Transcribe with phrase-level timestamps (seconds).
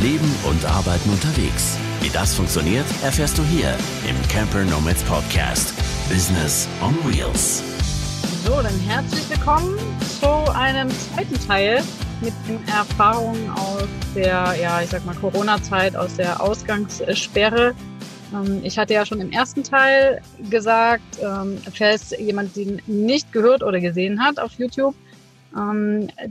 [0.00, 1.76] Leben und Arbeiten unterwegs.
[2.00, 3.68] Wie das funktioniert, erfährst du hier
[4.08, 5.74] im Camper Nomads Podcast.
[6.08, 7.62] Business on Wheels.
[8.46, 9.78] So, dann herzlich willkommen
[10.18, 11.82] zu einem zweiten Teil
[12.22, 17.74] mit den Erfahrungen aus der, ja, ich sag mal, Corona-Zeit, aus der Ausgangssperre.
[18.32, 23.62] Ähm, ich hatte ja schon im ersten Teil gesagt, ähm, falls jemand den nicht gehört
[23.62, 24.94] oder gesehen hat auf YouTube,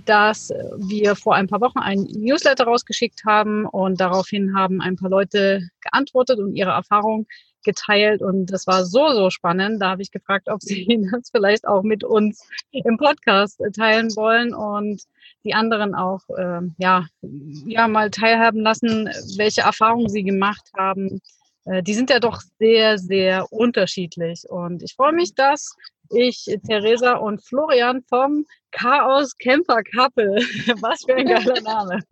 [0.06, 5.10] dass wir vor ein paar Wochen ein Newsletter rausgeschickt haben und daraufhin haben ein paar
[5.10, 7.28] Leute geantwortet und ihre Erfahrung
[7.64, 9.82] geteilt und das war so, so spannend.
[9.82, 14.54] Da habe ich gefragt, ob sie das vielleicht auch mit uns im Podcast teilen wollen
[14.54, 15.04] und
[15.44, 21.22] die anderen auch äh, ja, ja mal teilhaben lassen, welche Erfahrungen sie gemacht haben.
[21.66, 25.76] Äh, die sind ja doch sehr, sehr unterschiedlich und ich freue mich, dass
[26.10, 30.36] ich, Theresa und Florian vom Chaos Camper Couple.
[30.82, 32.00] Was für ein geiler Name.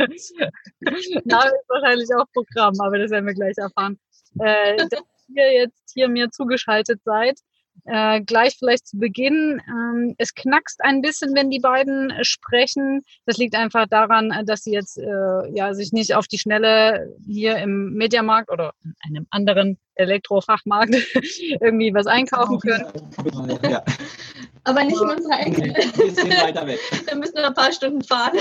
[1.25, 3.99] Name ist wahrscheinlich auch Programm, aber das werden wir gleich erfahren.
[4.39, 5.01] Äh, dass
[5.35, 7.39] ihr jetzt hier mir zugeschaltet seid.
[7.85, 9.61] Äh, gleich vielleicht zu Beginn.
[9.67, 13.01] Ähm, es knackst ein bisschen, wenn die beiden sprechen.
[13.25, 17.57] Das liegt einfach daran, dass sie jetzt äh, ja sich nicht auf die Schnelle hier
[17.57, 20.95] im Mediamarkt oder in einem anderen Elektrofachmarkt
[21.61, 22.85] irgendwie was einkaufen können.
[23.69, 23.83] Ja.
[24.65, 25.61] Aber nicht in unserer Ecke.
[25.61, 26.79] Nee, weiter weg.
[27.07, 28.37] Da müssen wir ein paar Stunden fahren.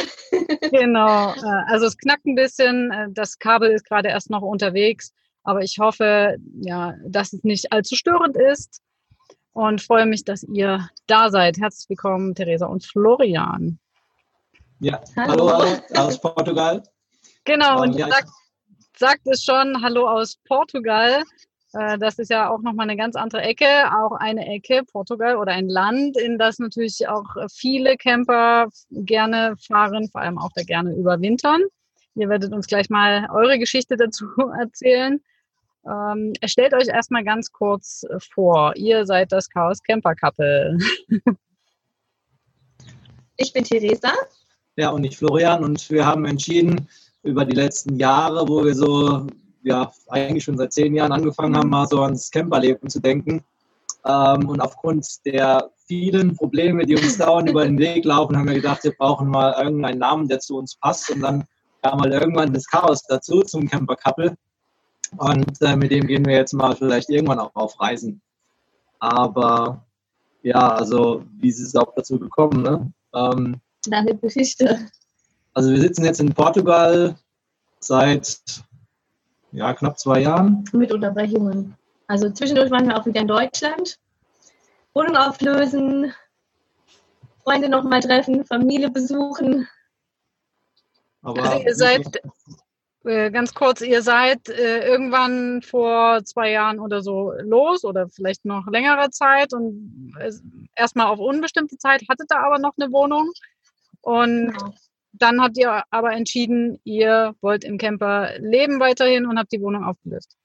[0.73, 1.33] genau.
[1.35, 2.91] Äh, also es knackt ein bisschen.
[2.91, 5.13] Äh, das Kabel ist gerade erst noch unterwegs.
[5.45, 8.83] Aber ich hoffe, ja, dass es nicht allzu störend ist
[9.57, 11.57] und freue mich, dass ihr da seid.
[11.59, 13.79] Herzlich willkommen, Theresa und Florian.
[14.81, 16.83] Ja, hallo, hallo aus Portugal.
[17.45, 18.29] Genau, und ihr sagt,
[18.99, 21.23] sagt es schon, hallo aus Portugal.
[21.73, 23.67] Äh, das ist ja auch nochmal eine ganz andere Ecke,
[23.99, 30.11] auch eine Ecke, Portugal oder ein Land, in das natürlich auch viele Camper gerne fahren,
[30.11, 31.63] vor allem auch da gerne überwintern.
[32.15, 34.27] Ihr werdet uns gleich mal eure Geschichte dazu
[34.61, 35.23] erzählen.
[35.89, 38.75] Ähm, stellt euch erstmal ganz kurz äh, vor.
[38.77, 40.79] Ihr seid das Chaos Camper Couple.
[43.37, 44.13] ich bin Theresa.
[44.77, 45.63] Ja, und ich Florian.
[45.63, 46.89] Und wir haben entschieden,
[47.23, 49.27] über die letzten Jahre, wo wir so,
[49.63, 53.45] ja, eigentlich schon seit zehn Jahren angefangen haben, mal so ans Camperleben zu denken.
[54.05, 58.55] Ähm, und aufgrund der vielen Probleme, die uns dauernd über den Weg laufen, haben wir
[58.55, 61.11] gedacht, wir brauchen mal irgendeinen Namen, der zu uns passt.
[61.11, 61.45] Und dann
[61.83, 64.37] kam mal irgendwann das Chaos dazu zum Camper Couple.
[65.17, 68.21] Und äh, mit dem gehen wir jetzt mal vielleicht irgendwann auch auf Reisen.
[68.99, 69.85] Aber
[70.43, 72.63] ja, also wie ist es auch dazu gekommen?
[72.63, 72.93] Ne?
[73.15, 74.89] Ähm, Lange Geschichte.
[75.55, 77.17] Also wir sitzen jetzt in Portugal
[77.81, 78.41] seit
[79.53, 80.65] ja, knapp zwei Jahren.
[80.73, 81.75] Mit Unterbrechungen.
[82.09, 83.99] Also zwischendurch waren wir auch wieder in Deutschland.
[84.95, 86.13] Wohnung auflösen,
[87.43, 89.69] Freunde nochmal treffen, Familie besuchen.
[91.23, 92.23] Aber also ihr seid
[93.07, 98.67] ganz kurz, ihr seid äh, irgendwann vor zwei Jahren oder so los oder vielleicht noch
[98.67, 100.33] längere Zeit und äh,
[100.75, 103.31] erstmal auf unbestimmte Zeit, hattet ihr aber noch eine Wohnung
[104.01, 104.75] und genau.
[105.13, 109.85] dann habt ihr aber entschieden, ihr wollt im Camper leben weiterhin und habt die Wohnung
[109.85, 110.37] aufgelöst.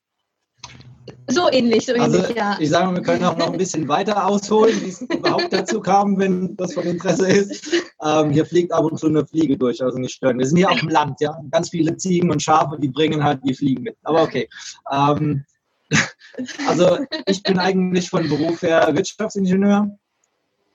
[1.28, 2.58] So ähnlich, so also, ähnlich, ja.
[2.60, 5.80] Ich sage mal, wir können auch noch ein bisschen weiter ausholen, wie es überhaupt dazu
[5.80, 7.74] kam, wenn das von Interesse ist.
[8.04, 10.38] Ähm, hier fliegt ab und zu eine Fliege durch, also nicht stören.
[10.38, 11.36] Wir sind hier auf dem Land, ja.
[11.52, 13.98] Ganz viele Ziegen und Schafe, die bringen halt die Fliegen mit.
[14.04, 14.50] Aber okay.
[14.92, 15.46] Ähm,
[16.68, 19.98] also ich bin eigentlich von Beruf her Wirtschaftsingenieur.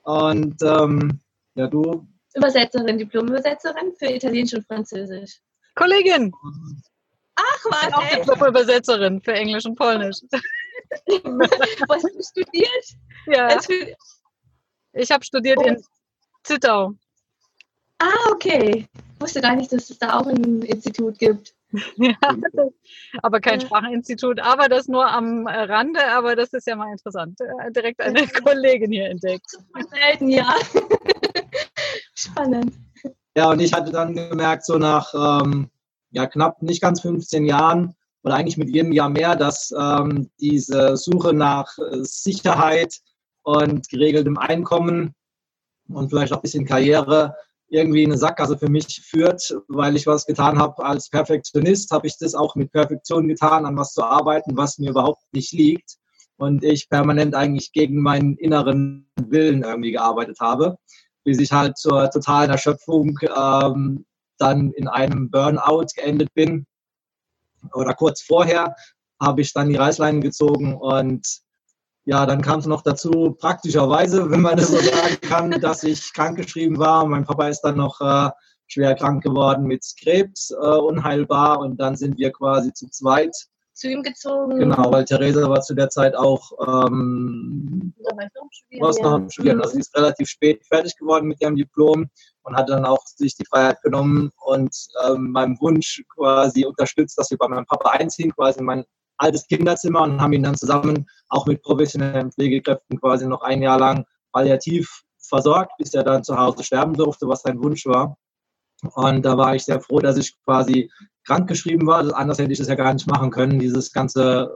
[0.03, 1.21] Und ähm,
[1.55, 2.07] ja, du?
[2.35, 5.41] Übersetzerin, Diplom-Übersetzerin für Italienisch und Französisch.
[5.75, 6.33] Kollegin!
[7.37, 7.93] Ach, was?
[7.93, 10.17] Auch Diplom-Übersetzerin für Englisch und Polnisch.
[11.89, 12.85] Was hast du studiert?
[13.27, 13.59] Ja.
[14.93, 15.67] Ich habe studiert oh.
[15.67, 15.83] in
[16.45, 16.93] Zittau.
[17.99, 18.89] Ah, okay.
[19.15, 21.55] Ich wusste gar nicht, dass es da auch ein Institut gibt.
[21.97, 22.15] Ja,
[23.23, 23.67] aber kein ja.
[23.67, 27.39] Spracheninstitut, aber das nur am Rande, aber das ist ja mal interessant.
[27.41, 29.51] Äh, direkt eine Kollegin hier entdeckt.
[29.91, 30.55] Selten, ja.
[32.15, 32.75] Spannend.
[33.37, 35.69] Ja, und ich hatte dann gemerkt, so nach ähm,
[36.11, 40.97] ja, knapp nicht ganz 15 Jahren oder eigentlich mit jedem Jahr mehr, dass ähm, diese
[40.97, 42.95] Suche nach äh, Sicherheit
[43.43, 45.15] und geregeltem Einkommen
[45.89, 47.35] und vielleicht auch ein bisschen Karriere
[47.69, 52.17] irgendwie eine Sackgasse für mich führt, weil ich was getan habe als Perfektionist, habe ich
[52.19, 55.97] das auch mit Perfektion getan, an was zu arbeiten, was mir überhaupt nicht liegt
[56.37, 60.79] und ich permanent eigentlich gegen meinen inneren Willen irgendwie gearbeitet habe,
[61.25, 64.05] bis ich halt zur totalen Erschöpfung ähm,
[64.39, 66.67] dann in einem Burnout geendet bin
[67.73, 68.75] oder kurz vorher
[69.21, 71.27] habe ich dann die Reißleine gezogen und
[72.07, 76.13] ja, dann kam es noch dazu, praktischerweise, wenn man das so sagen kann, dass ich
[76.13, 77.05] krankgeschrieben war.
[77.05, 78.31] Mein Papa ist dann noch äh,
[78.69, 81.59] schwer krank geworden mit Krebs, äh, unheilbar.
[81.59, 83.35] Und dann sind wir quasi zu zweit
[83.77, 84.59] zu ihm gezogen.
[84.59, 87.93] Genau, weil Theresa war zu der Zeit auch ähm,
[88.81, 89.61] was noch am Studieren.
[89.61, 92.09] Also sie ist relativ spät fertig geworden mit ihrem Diplom
[92.43, 94.75] und hat dann auch sich die Freiheit genommen und
[95.07, 98.85] ähm, meinem Wunsch quasi unterstützt, dass wir bei meinem Papa einziehen, quasi in mein
[99.19, 103.79] altes Kinderzimmer und haben ihn dann zusammen auch mit professionellen Pflegekräften quasi noch ein Jahr
[103.79, 108.17] lang palliativ versorgt, bis er dann zu Hause sterben durfte, was sein Wunsch war.
[108.95, 110.91] Und da war ich sehr froh, dass ich quasi
[111.27, 112.15] krankgeschrieben war.
[112.17, 114.51] Anders hätte ich das ja gar nicht machen können, dieses ganze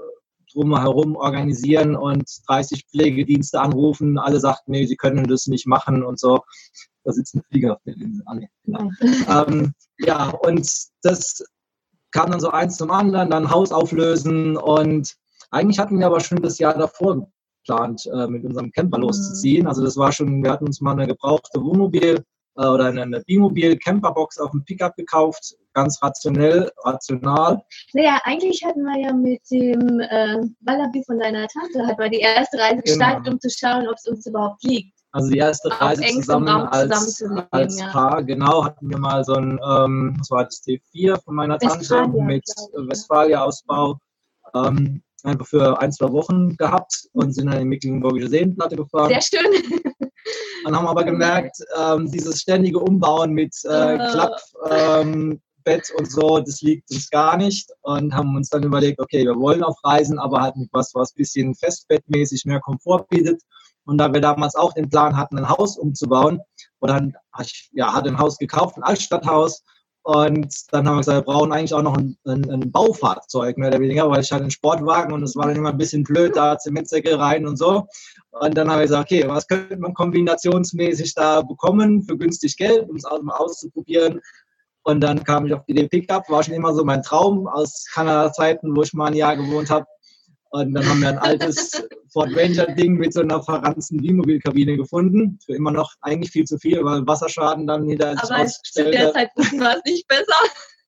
[0.52, 4.18] drumherum organisieren und 30 Pflegedienste anrufen.
[4.18, 6.40] Alle sagten, nee, sie können das nicht machen und so.
[7.04, 8.22] Da sitzt ein Flieger auf der Linse.
[8.26, 8.90] Ah, nee, genau.
[9.48, 10.68] ähm, ja, und
[11.02, 11.42] das
[12.10, 15.14] kam dann so eins zum anderen, dann Haus auflösen und
[15.50, 17.28] eigentlich hatten wir aber schon das Jahr davor
[17.64, 19.04] geplant, äh, mit unserem Camper mhm.
[19.04, 19.66] loszuziehen.
[19.66, 22.24] Also das war schon, wir hatten uns mal eine gebrauchte Wohnmobil
[22.60, 27.62] äh, oder eine, Bimobil Camperbox auf dem Pickup gekauft, ganz rationell, rational.
[27.94, 32.20] Naja, eigentlich hatten wir ja mit dem äh, Wallaby von deiner Tante, hat wir die
[32.20, 32.82] erste Reise genau.
[32.82, 33.34] gestartet, genau.
[33.34, 34.94] um zu schauen, ob es uns überhaupt liegt.
[35.12, 37.88] Also die erste Reise zusammen als, als ja.
[37.88, 41.80] Paar, genau, hatten wir mal so ein, ähm, was war das, T4 von meiner Tante
[41.80, 43.98] Westfalia, mit Westfalia-Ausbau.
[44.54, 49.08] Ähm, einfach für ein, zwei Wochen gehabt und sind dann in die Mecklenburgische Seenplatte gefahren.
[49.08, 49.80] Sehr schön.
[50.64, 54.10] Und haben aber gemerkt, ähm, dieses ständige Umbauen mit äh, ah.
[54.10, 57.70] Klappbett ähm, und so, das liegt uns gar nicht.
[57.82, 61.12] Und haben uns dann überlegt, okay, wir wollen auf Reisen, aber halt mit was, was
[61.12, 63.42] ein bisschen festbettmäßig mehr Komfort bietet.
[63.84, 66.40] Und da wir damals auch den Plan hatten, ein Haus umzubauen,
[66.80, 67.08] oder
[67.72, 69.64] ja, hatte ein Haus gekauft, ein Altstadthaus,
[70.12, 73.68] und dann haben wir gesagt, wir brauchen eigentlich auch noch ein, ein, ein, Baufahrzeug, mehr
[73.68, 76.34] oder weniger, weil ich hatte einen Sportwagen und es war dann immer ein bisschen blöd,
[76.34, 77.86] da Zementsäcke rein und so.
[78.32, 82.88] Und dann haben wir gesagt, okay, was könnte man kombinationsmäßig da bekommen für günstig Geld,
[82.88, 84.20] um es auch mal auszuprobieren.
[84.82, 87.86] Und dann kam ich auf die Idee Pickup, war schon immer so mein Traum aus
[87.92, 89.86] Kanada-Zeiten, wo ich mal ein Jahr gewohnt habe.
[90.50, 91.82] Und dann haben wir ein altes
[92.12, 95.38] Ford Ranger-Ding mit so einer verranzten Wohnmobilkabine gefunden.
[95.44, 99.30] Für immer noch eigentlich viel zu viel, weil Wasserschaden dann wieder Aber zu der Zeit
[99.36, 100.24] wussten wir es nicht besser.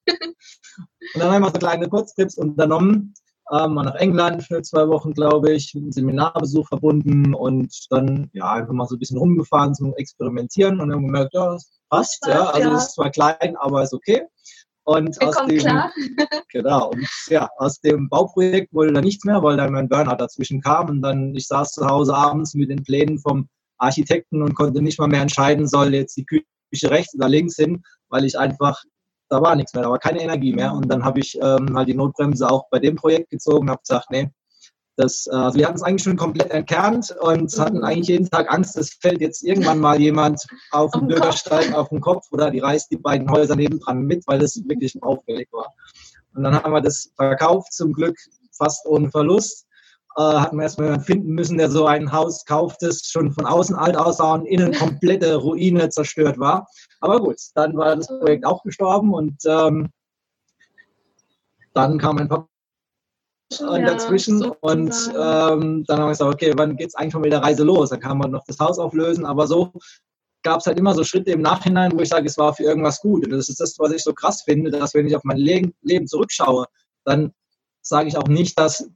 [0.08, 3.14] und dann haben wir so kleine Kurztrips unternommen.
[3.52, 8.30] Ähm, mal nach England für zwei Wochen, glaube ich, mit einem Seminarbesuch verbunden und dann
[8.32, 12.24] ja einfach mal so ein bisschen rumgefahren zum Experimentieren und dann gemerkt, ja, das passt,
[12.26, 12.46] ja.
[12.46, 14.22] Also es ist zwar klein, aber ist okay.
[14.84, 15.92] Und aus dem, klar.
[16.52, 20.60] genau, und ja, aus dem Bauprojekt wurde dann nichts mehr, weil dann mein Burnout dazwischen
[20.60, 23.48] kam und dann, ich saß zu Hause abends mit den Plänen vom
[23.78, 27.82] Architekten und konnte nicht mal mehr entscheiden, soll jetzt die Küche rechts oder links hin,
[28.08, 28.82] weil ich einfach,
[29.28, 30.72] da war nichts mehr, da war keine Energie mehr.
[30.72, 33.82] Und dann habe ich ähm, halt die Notbremse auch bei dem Projekt gezogen und habe
[33.82, 34.30] gesagt, nee,
[34.96, 37.84] das, äh, also wir hatten es eigentlich schon komplett entkernt und hatten mhm.
[37.84, 42.00] eigentlich jeden Tag Angst, es fällt jetzt irgendwann mal jemand auf den Bürgersteig auf den
[42.00, 45.72] Kopf oder die reißt die beiden Häuser nebendran mit, weil es wirklich auffällig war.
[46.34, 48.16] Und dann haben wir das verkauft, zum Glück
[48.52, 49.66] fast ohne Verlust.
[50.16, 53.46] Äh, hatten wir erstmal jemanden finden müssen, der so ein Haus kauft, das schon von
[53.46, 56.66] außen alt aussah und innen komplette Ruine zerstört war.
[57.00, 59.88] Aber gut, dann war das Projekt auch gestorben und ähm,
[61.72, 62.51] dann kam ein Papa
[63.60, 64.38] und dazwischen.
[64.38, 67.42] So und ähm, dann haben wir gesagt, okay, wann geht es eigentlich schon mit der
[67.42, 67.90] Reise los?
[67.90, 69.72] Dann kann man noch das Haus auflösen, aber so
[70.42, 73.00] gab es halt immer so Schritte im Nachhinein, wo ich sage, es war für irgendwas
[73.00, 73.24] gut.
[73.24, 76.06] Und das ist das, was ich so krass finde, dass wenn ich auf mein Leben
[76.06, 76.66] zurückschaue,
[77.04, 77.32] dann
[77.82, 78.88] sage ich auch nicht, dass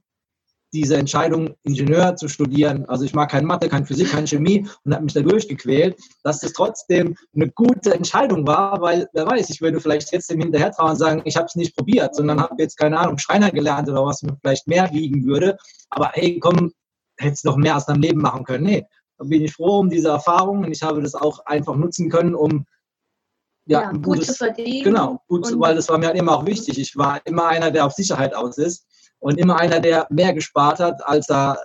[0.73, 4.93] diese Entscheidung, Ingenieur zu studieren, also ich mag kein Mathe, kein Physik, keine Chemie und
[4.93, 9.61] habe mich da durchgequält, dass das trotzdem eine gute Entscheidung war, weil wer weiß, ich
[9.61, 12.55] würde vielleicht jetzt dem hinterher trauen und sagen, ich habe es nicht probiert, sondern habe
[12.61, 15.57] jetzt keine Ahnung, Schreiner gelernt oder was mir vielleicht mehr liegen würde.
[15.89, 16.73] Aber hey, komm,
[17.17, 18.65] hättest noch mehr aus deinem Leben machen können.
[18.65, 18.85] Nee,
[19.17, 22.35] da bin ich froh um diese Erfahrung und ich habe das auch einfach nutzen können,
[22.35, 22.65] um
[23.65, 24.83] ja, ja gut zu verdienen.
[24.83, 26.77] Genau, gut, weil das war mir halt immer auch wichtig.
[26.77, 28.85] Ich war immer einer, der auf Sicherheit aus ist
[29.19, 31.57] und immer einer, der mehr gespart hat, als er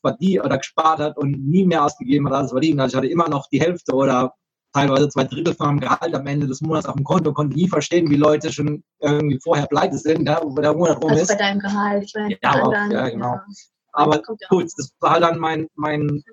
[0.00, 2.90] verdient oder gespart hat und nie mehr ausgegeben hat, als er verdient hat.
[2.90, 4.34] Ich hatte immer noch die Hälfte oder
[4.74, 7.68] teilweise zwei Drittel von meinem Gehalt am Ende des Monats auf dem Konto, konnte nie
[7.68, 11.28] verstehen, wie Leute schon irgendwie vorher pleite sind, ja, wo der Monat rum also ist.
[11.28, 13.34] bei deinem Gehalt, meine, ja, auch, ja, genau.
[13.34, 13.44] Ja.
[13.92, 16.24] Aber gut, das war halt dann mein, mein,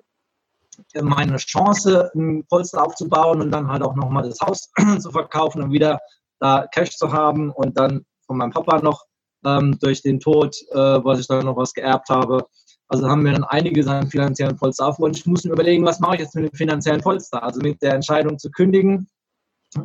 [1.00, 5.70] meine Chance, ein Polster aufzubauen und dann halt auch nochmal das Haus zu verkaufen und
[5.70, 6.00] wieder
[6.40, 9.04] da Cash zu haben und dann von meinem Papa noch
[9.44, 12.46] ähm, durch den Tod, äh, was ich dann noch was geerbt habe.
[12.88, 16.00] Also haben wir dann einige seinen finanziellen Polster auf und ich muss mir überlegen, was
[16.00, 17.42] mache ich jetzt mit dem finanziellen Polster?
[17.42, 19.08] Also mit der Entscheidung zu kündigen,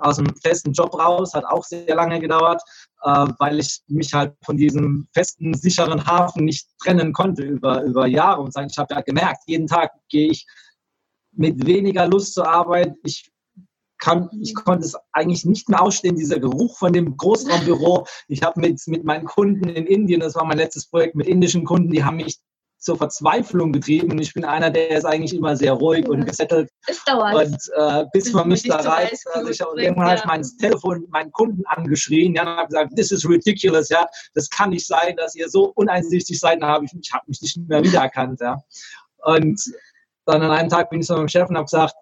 [0.01, 2.61] aus dem festen Job raus, hat auch sehr lange gedauert,
[3.03, 8.07] äh, weil ich mich halt von diesem festen, sicheren Hafen nicht trennen konnte über, über
[8.07, 10.45] Jahre und ich habe ja gemerkt, jeden Tag gehe ich
[11.31, 13.31] mit weniger Lust zur Arbeit, ich
[13.99, 18.05] kann, ich konnte es eigentlich nicht mehr ausstehen, dieser Geruch von dem Großraumbüro.
[18.27, 21.65] Ich habe mit, mit meinen Kunden in Indien, das war mein letztes Projekt mit indischen
[21.65, 22.39] Kunden, die haben mich
[22.79, 26.69] zur Verzweiflung getrieben ich bin einer, der ist eigentlich immer sehr ruhig und gesettelt.
[26.85, 27.35] Es dauert.
[27.35, 30.27] Und äh, bis man mich da reißt, also ich bringt, irgendwann habe ich ja.
[30.27, 34.69] mein Telefon meinen Kunden angeschrien, ja, und habe gesagt, this is ridiculous, ja, das kann
[34.69, 37.83] nicht sein, dass ihr so uneinsichtig seid, da habe ich, ich habe mich nicht mehr
[37.83, 38.57] wiedererkannt, ja.
[39.23, 39.59] Und
[40.25, 41.95] dann an einem Tag bin ich zu meinem Chef und habe gesagt,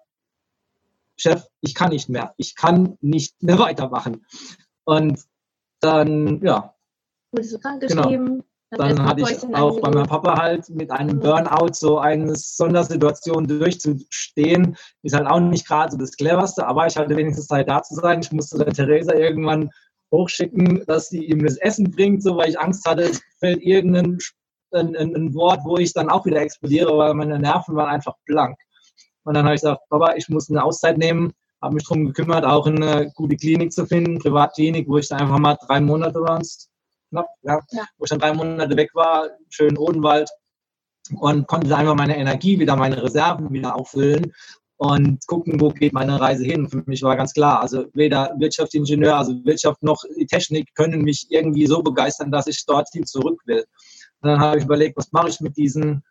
[1.16, 4.26] Chef, ich kann nicht mehr, ich kann nicht mehr weitermachen.
[4.84, 5.20] Und
[5.80, 6.74] dann, ja,
[7.32, 8.02] Wurdest du krank Genau.
[8.02, 8.42] geschrieben?
[8.70, 10.06] Dann erstmal hatte ich auch bei meinem.
[10.06, 14.76] Papa halt mit einem Burnout so eine Sondersituation durchzustehen.
[15.02, 17.94] Ist halt auch nicht gerade so das Cleverste, aber ich hatte wenigstens Zeit da zu
[17.94, 18.20] sein.
[18.20, 19.70] Ich musste der Theresa irgendwann
[20.12, 24.18] hochschicken, dass sie ihm das Essen bringt, so weil ich Angst hatte, es fällt irgendein
[24.72, 28.14] ein, ein, ein Wort, wo ich dann auch wieder explodiere, weil meine Nerven waren einfach
[28.24, 28.58] blank.
[29.26, 32.44] Und dann habe ich gesagt, Papa, ich muss eine Auszeit nehmen, habe mich darum gekümmert,
[32.44, 36.42] auch eine gute Klinik zu finden, Privatklinik, wo ich dann einfach mal drei Monate waren
[37.10, 37.84] knapp, ja, Ja.
[37.98, 40.30] wo ich dann drei Monate weg war, schön Odenwald
[41.18, 44.32] und konnte einfach meine Energie wieder, meine Reserven wieder auffüllen
[44.76, 46.68] und gucken, wo geht meine Reise hin.
[46.68, 51.26] Für mich war ganz klar, also weder Wirtschaftsingenieur, also Wirtschaft noch die Technik können mich
[51.30, 53.64] irgendwie so begeistern, dass ich dorthin zurück will.
[54.20, 56.04] Und dann habe ich überlegt, was mache ich mit diesen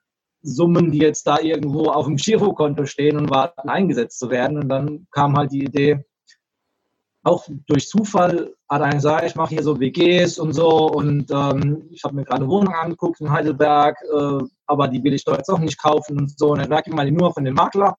[0.45, 4.57] Summen, die jetzt da irgendwo auf dem Girokonto stehen und warten, eingesetzt zu werden.
[4.57, 6.05] Und dann kam halt die Idee,
[7.25, 11.87] auch durch Zufall hat einer gesagt, ich mache hier so WGs und so und ähm,
[11.91, 15.35] ich habe mir gerade eine Wohnung angeguckt in Heidelberg, äh, aber die will ich doch
[15.35, 16.51] jetzt auch nicht kaufen und so.
[16.51, 17.97] Und dann lag ich mal die Nummer von dem Makler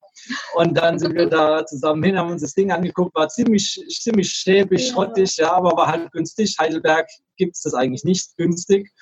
[0.55, 4.29] und dann sind wir da zusammen hin, haben uns das Ding angeguckt, war ziemlich, ziemlich
[4.29, 4.93] schäbig, Ja.
[4.93, 6.57] schrottig, ja, aber war halt günstig.
[6.61, 8.93] Heidelberg gibt es das eigentlich nicht günstig.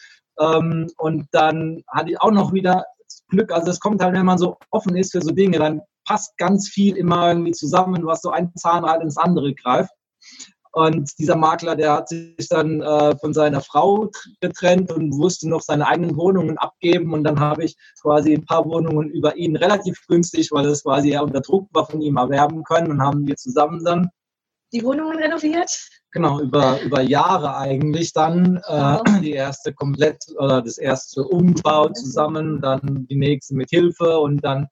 [0.40, 2.84] Ähm, und dann hatte ich auch noch wieder
[3.28, 6.36] Glück, also es kommt halt, wenn man so offen ist für so Dinge, dann passt
[6.36, 9.90] ganz viel immer irgendwie zusammen, was so ein Zahnrad ins andere greift.
[10.72, 15.60] Und dieser Makler, der hat sich dann äh, von seiner Frau getrennt und musste noch
[15.60, 17.12] seine eigenen Wohnungen abgeben.
[17.12, 21.10] Und dann habe ich quasi ein paar Wohnungen über ihn relativ günstig, weil das quasi
[21.12, 22.90] ja unter Druck war, von ihm erwerben können.
[22.90, 24.10] Und haben wir zusammen dann,
[24.72, 25.70] Die Wohnungen renoviert?
[26.14, 32.62] Genau, über, über Jahre eigentlich dann äh, die erste komplett oder das erste Umbau zusammen,
[32.62, 34.68] dann die nächste mit Hilfe und dann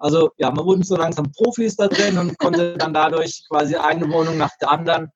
[0.00, 4.10] also ja, man wurden so langsam Profis da drin und konnte dann dadurch quasi eine
[4.10, 5.10] Wohnung nach der anderen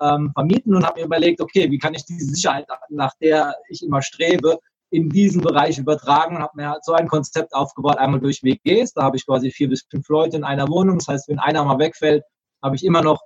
[0.00, 3.82] ähm, vermieten und habe mir überlegt, okay, wie kann ich diese Sicherheit, nach der ich
[3.82, 4.58] immer strebe,
[4.90, 8.92] in diesen Bereich übertragen und habe mir halt so ein Konzept aufgebaut, einmal durch WGs,
[8.92, 11.64] da habe ich quasi vier bis fünf Leute in einer Wohnung, das heißt, wenn einer
[11.64, 12.22] mal wegfällt,
[12.62, 13.20] habe ich immer noch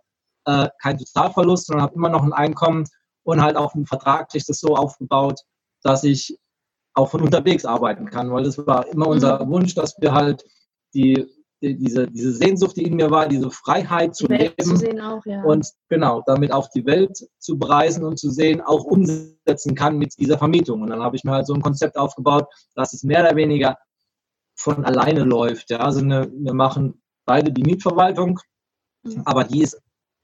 [0.46, 2.84] äh, keinen Totalverlust, sondern habe immer noch ein Einkommen
[3.22, 5.40] und halt auch vertraglich das so aufgebaut,
[5.82, 6.38] dass ich
[6.94, 10.44] auch von unterwegs arbeiten kann, weil das war immer unser Wunsch, dass wir halt
[10.94, 11.26] die,
[11.62, 15.24] die, diese, diese Sehnsucht, die in mir war, diese Freiheit zu Die leben zu auch,
[15.24, 15.42] ja.
[15.44, 20.18] und genau, damit auch die Welt zu bereisen und zu sehen, auch umsetzen kann mit
[20.18, 20.82] dieser Vermietung.
[20.82, 23.76] Und dann habe ich mir halt so ein Konzept aufgebaut, dass es mehr oder weniger
[24.56, 25.70] von alleine läuft.
[25.70, 28.40] Ja, also eine, wir machen beide die Mietverwaltung,
[29.02, 29.22] Mhm.
[29.24, 29.80] aber die ist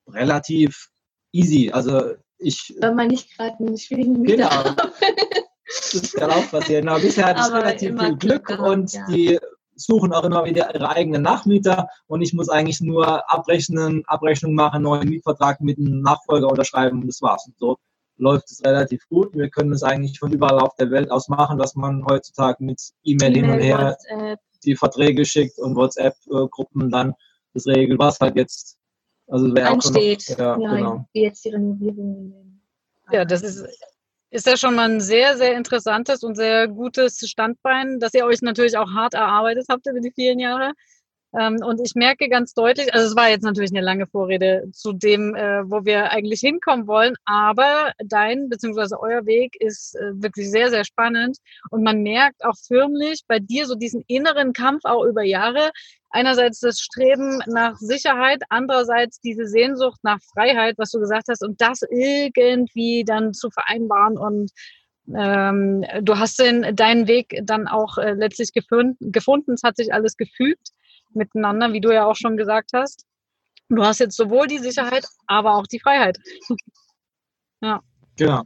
[0.08, 0.88] relativ
[1.32, 1.70] easy.
[1.72, 4.46] Also ich Wenn man nicht gerade einen schwierigen Genau.
[4.46, 4.92] Mieter hat.
[5.92, 6.88] Das kann auch passieren.
[6.88, 9.06] Aber bisher hatte ich relativ viel Glück gehabt, und ja.
[9.08, 9.38] die
[9.74, 14.82] suchen auch immer wieder ihre eigenen Nachmieter und ich muss eigentlich nur abrechnen, Abrechnung machen,
[14.82, 17.46] neuen Mietvertrag mit einem Nachfolger unterschreiben und das war's.
[17.46, 17.76] Und so
[18.16, 19.34] läuft es relativ gut.
[19.34, 22.80] Wir können es eigentlich von überall auf der Welt aus machen, dass man heutzutage mit
[23.02, 24.40] E-Mail hin und her WhatsApp.
[24.64, 27.14] die Verträge schickt und WhatsApp-Gruppen dann
[27.52, 28.78] das regelt, was halt jetzt
[29.28, 30.28] also wäre auch noch, ansteht.
[30.38, 31.08] ja, Ja, genau.
[31.12, 32.60] wie jetzt die Renovierung.
[33.10, 33.64] Ja, das ist,
[34.30, 38.42] ist ja schon mal ein sehr, sehr interessantes und sehr gutes Standbein, dass ihr euch
[38.42, 40.72] natürlich auch hart erarbeitet habt über die vielen Jahre.
[41.34, 44.92] Ähm, und ich merke ganz deutlich, also es war jetzt natürlich eine lange Vorrede zu
[44.92, 48.96] dem, äh, wo wir eigentlich hinkommen wollen, aber dein bzw.
[48.98, 51.38] euer Weg ist äh, wirklich sehr, sehr spannend
[51.70, 55.70] und man merkt auch förmlich bei dir so diesen inneren Kampf auch über Jahre.
[56.10, 61.60] Einerseits das Streben nach Sicherheit, andererseits diese Sehnsucht nach Freiheit, was du gesagt hast, und
[61.60, 64.52] das irgendwie dann zu vereinbaren und
[65.14, 69.52] ähm, du hast den, deinen Weg dann auch äh, letztlich gefunden, gefunden.
[69.52, 70.70] Es hat sich alles gefügt
[71.10, 73.04] miteinander, wie du ja auch schon gesagt hast.
[73.68, 76.18] Du hast jetzt sowohl die Sicherheit, aber auch die Freiheit.
[78.16, 78.42] Genau.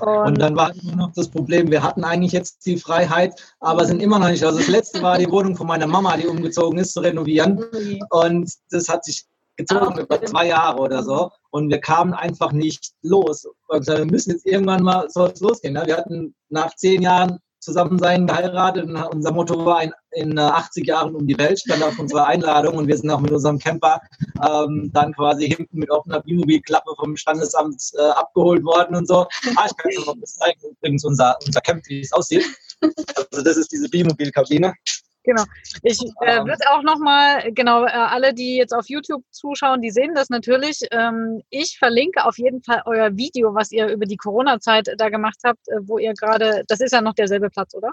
[0.00, 3.84] Und, Und dann war immer noch das Problem, wir hatten eigentlich jetzt die Freiheit, aber
[3.84, 4.42] sind immer noch nicht.
[4.44, 7.62] Also das letzte war die Wohnung von meiner Mama, die umgezogen ist, zu renovieren.
[8.10, 11.30] Und das hat sich gezogen Ah, über zwei Jahre oder so.
[11.50, 13.46] Und wir kamen einfach nicht los.
[13.68, 15.74] Und wir müssen jetzt irgendwann mal, es losgehen.
[15.74, 15.82] Ne?
[15.86, 18.84] Wir hatten nach zehn Jahren zusammen sein, geheiratet.
[18.84, 22.76] Und unser Motto war in, in 80 Jahren um die Welt, stand auf unserer Einladung
[22.76, 24.00] und wir sind auch mit unserem Camper
[24.46, 29.26] ähm, dann quasi hinten mit offener Bimobil-Klappe vom Standesamt äh, abgeholt worden und so.
[29.56, 32.44] Ah, ich kann euch noch zeigen, übrigens unser, unser Camp, wie es aussieht.
[33.30, 34.74] Also das ist diese Bimobil-Kabine.
[35.24, 35.44] Genau.
[35.82, 40.14] Ich äh, würde auch nochmal, genau, äh, alle, die jetzt auf YouTube zuschauen, die sehen
[40.14, 40.80] das natürlich.
[40.90, 45.38] Ähm, ich verlinke auf jeden Fall euer Video, was ihr über die Corona-Zeit da gemacht
[45.42, 47.90] habt, äh, wo ihr gerade, das ist ja noch derselbe Platz, oder?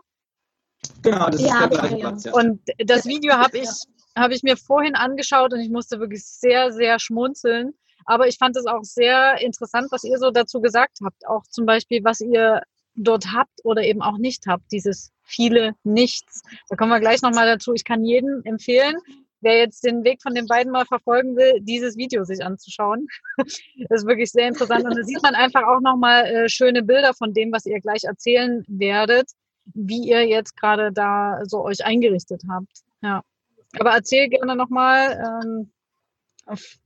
[1.04, 2.10] Genau, das Ja, ist der gleiche ja.
[2.10, 2.24] Platz.
[2.26, 2.34] Ja.
[2.34, 3.70] Und das Video habe ich,
[4.18, 7.74] habe ich mir vorhin angeschaut und ich musste wirklich sehr, sehr schmunzeln.
[8.06, 11.26] Aber ich fand es auch sehr interessant, was ihr so dazu gesagt habt.
[11.28, 12.62] Auch zum Beispiel, was ihr
[12.96, 14.72] dort habt oder eben auch nicht habt.
[14.72, 16.42] Dieses viele Nichts.
[16.70, 17.74] Da kommen wir gleich nochmal dazu.
[17.74, 18.96] Ich kann jedem empfehlen,
[19.42, 23.08] wer jetzt den Weg von den beiden mal verfolgen will, dieses Video sich anzuschauen.
[23.90, 24.86] Das ist wirklich sehr interessant.
[24.86, 28.04] Und da sieht man einfach auch nochmal äh, schöne Bilder von dem, was ihr gleich
[28.04, 29.32] erzählen werdet,
[29.66, 32.84] wie ihr jetzt gerade da so euch eingerichtet habt.
[33.02, 33.24] Ja.
[33.80, 35.72] Aber erzähl gerne nochmal ähm,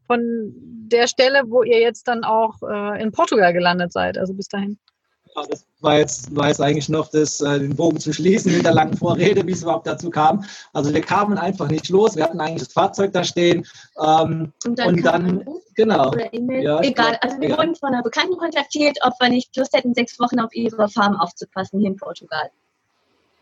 [0.07, 0.53] von
[0.87, 4.79] der Stelle, wo ihr jetzt dann auch äh, in Portugal gelandet seid, also bis dahin.
[5.35, 8.65] Ja, das war jetzt, war jetzt eigentlich noch das, äh, den Bogen zu schließen mit
[8.65, 10.45] der langen Vorrede, wie es überhaupt dazu kam.
[10.73, 12.15] Also wir kamen einfach nicht los.
[12.15, 13.65] Wir hatten eigentlich das Fahrzeug da stehen.
[14.01, 16.13] Ähm, Und dann, und dann genau.
[16.31, 16.63] E-Mail.
[16.63, 17.17] Ja, Egal.
[17.21, 17.57] Also wir ja.
[17.57, 21.17] wurden von einer Bekannten kontaktiert, ob wir nicht Lust hätten, sechs Wochen auf ihre Farm
[21.17, 22.49] aufzupassen hier in Portugal.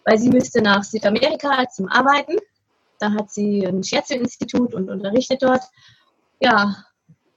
[0.06, 2.38] Weil sie müsste nach Südamerika zum Arbeiten.
[3.00, 5.62] Da hat sie ein Scherzo-Institut und unterrichtet dort.
[6.40, 6.76] Ja,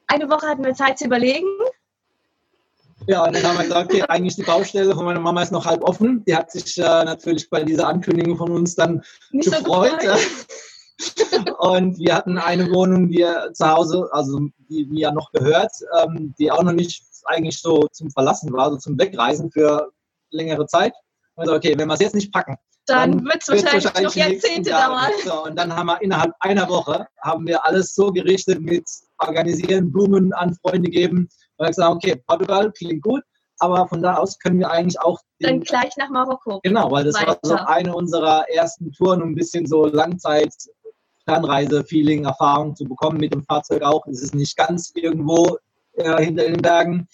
[0.06, 1.46] eine Woche hatten wir Zeit zu überlegen.
[3.06, 5.66] Ja, und dann haben wir gesagt, okay, eigentlich die Baustelle von meiner Mama ist noch
[5.66, 6.24] halb offen.
[6.24, 10.00] Die hat sich äh, natürlich bei dieser Ankündigung von uns dann Nicht so gefreut.
[10.00, 10.20] gefreut.
[11.58, 16.34] Und wir hatten eine Wohnung, die zu Hause, also die mir ja noch gehört, ähm,
[16.38, 19.90] die auch noch nicht eigentlich so zum Verlassen war, so zum Wegreisen für
[20.30, 20.94] längere Zeit.
[21.36, 24.70] Also okay, wenn wir es jetzt nicht packen, Dann wird es wird's wahrscheinlich, noch Jahrzehnte
[24.70, 25.10] dauern.
[25.24, 28.84] So, und dann haben wir innerhalb einer Woche haben wir alles so gerichtet mit
[29.18, 31.28] organisieren, Blumen an Freunde geben.
[31.58, 33.22] Und ich gesagt, okay, Portugal klingt gut,
[33.58, 36.60] aber von da aus können wir eigentlich auch Dann gleich nach Marokko.
[36.62, 37.68] Genau, weil das war so Weiter.
[37.68, 40.52] eine unserer ersten Touren, um ein bisschen so Langzeit
[41.24, 44.06] Fernreise-Feeling, Erfahrung zu bekommen mit dem Fahrzeug auch.
[44.06, 45.58] Es ist nicht ganz irgendwo
[45.94, 47.08] äh, hinter den Bergen,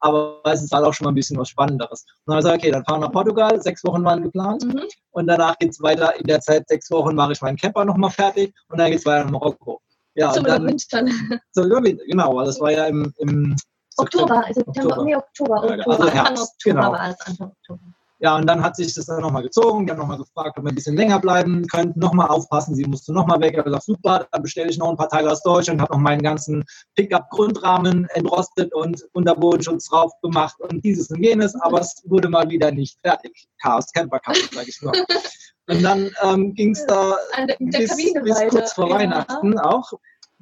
[0.00, 2.02] aber es ist halt auch schon mal ein bisschen was Spannenderes.
[2.02, 4.64] Und dann haben wir gesagt, okay, dann fahren wir nach Portugal, sechs Wochen waren geplant
[4.64, 4.82] Mhm.
[5.12, 6.16] und danach geht es weiter.
[6.18, 9.06] In der Zeit, sechs Wochen, mache ich meinen Camper nochmal fertig und dann geht es
[9.06, 9.80] weiter nach Marokko.
[10.14, 11.40] Ja, Zum und dann, Überwintern.
[11.52, 13.56] so, Überwinter, genau, weil das war ja im, im
[13.96, 15.04] Oktober, also September, Oktober.
[15.04, 16.92] nee, Oktober, Ja, Oktober, also Anfang Herbst, Oktober genau.
[16.92, 17.80] war es, Anfang Oktober.
[18.24, 19.84] Ja, und dann hat sich das dann nochmal gezogen.
[19.84, 21.98] Die haben nochmal gefragt, ob wir ein bisschen länger bleiben könnten.
[21.98, 23.50] Nochmal aufpassen, sie musste nochmal weg.
[23.54, 26.00] Ich habe gesagt, super, dann bestelle ich noch ein paar Teile aus Deutschland, habe noch
[26.00, 31.56] meinen ganzen Pickup-Grundrahmen entrostet und Unterbodenschutz drauf gemacht und dieses und jenes.
[31.62, 33.48] Aber es wurde mal wieder nicht fertig.
[33.60, 34.92] Chaos, Camper-Chaos, sage ich nur.
[35.68, 37.16] Und dann ähm, ging es da
[37.60, 38.96] bis, bis kurz vor Ja.
[38.96, 39.92] Weihnachten auch.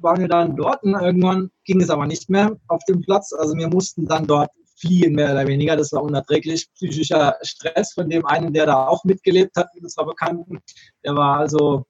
[0.01, 3.33] Waren wir dann dort und irgendwann ging es aber nicht mehr auf dem Platz.
[3.33, 5.75] Also wir mussten dann dort fliehen, mehr oder weniger.
[5.75, 6.67] Das war unerträglich.
[6.73, 10.59] Psychischer Stress von dem einen, der da auch mitgelebt hat, mit unserer Bekannten.
[11.03, 11.85] Der war also,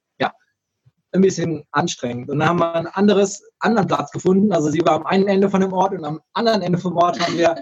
[1.14, 2.30] ein bisschen anstrengend.
[2.30, 4.52] Und dann haben wir einen anderes, anderen Platz gefunden.
[4.52, 7.20] Also sie war am einen Ende von dem Ort und am anderen Ende vom Ort
[7.20, 7.56] haben wir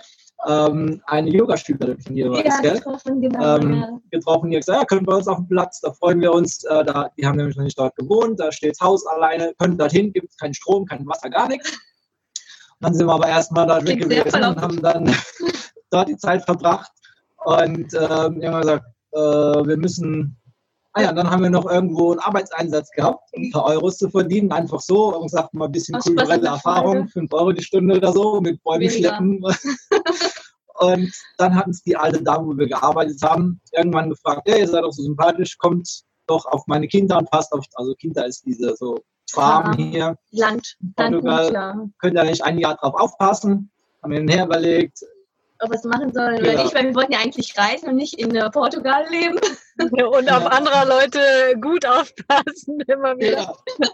[0.48, 2.76] ähm, eine Yogaschülerin das, Ja, gell?
[2.76, 3.58] getroffen, genau.
[3.58, 4.00] ähm, ja.
[4.12, 6.64] getroffen, die hat gesagt, ja, können wir uns auf den Platz, da freuen wir uns,
[6.64, 9.78] äh, da, die haben nämlich noch nicht dort gewohnt, da steht das Haus alleine, können
[9.78, 11.72] dorthin, gibt es keinen Strom, kein Wasser, gar nichts.
[11.72, 15.16] Und dann sind wir aber erstmal da weg sehr gewesen und haben dann
[15.90, 16.92] dort die Zeit verbracht
[17.46, 20.38] und ähm, wir haben gesagt, äh, wir müssen,
[20.94, 24.10] ah ja, dann haben wir noch irgendwo einen Arbeitseinsatz gehabt, um ein paar Euros zu
[24.10, 27.10] verdienen, einfach so, und gesagt, mal ein bisschen Spaß kulturelle Erfahrung, Freude.
[27.10, 29.10] 5 Euro die Stunde oder so, mit Bäume Weniger.
[29.10, 29.44] schleppen.
[30.80, 34.68] Und dann hat uns die alte Dame, wo wir gearbeitet haben, irgendwann gefragt, hey, ihr
[34.68, 38.46] seid doch so sympathisch, kommt doch auf meine Kinder und passt auf, also Kinder ist
[38.46, 38.98] diese so
[39.30, 41.52] Farm hier, Land, Portugal.
[41.52, 41.86] Land, ja.
[42.00, 43.70] könnt ihr nicht ein Jahr drauf aufpassen?
[44.02, 45.04] Haben wir her überlegt,
[45.62, 46.54] Ob wir es machen sollen Genau.
[46.54, 49.40] oder nicht, weil wir wollten ja eigentlich reisen und nicht in äh, Portugal leben.
[49.82, 50.48] Und auf Ja.
[50.48, 51.20] anderer Leute
[51.62, 53.54] gut aufpassen, immer wieder.
[53.80, 53.88] Ja.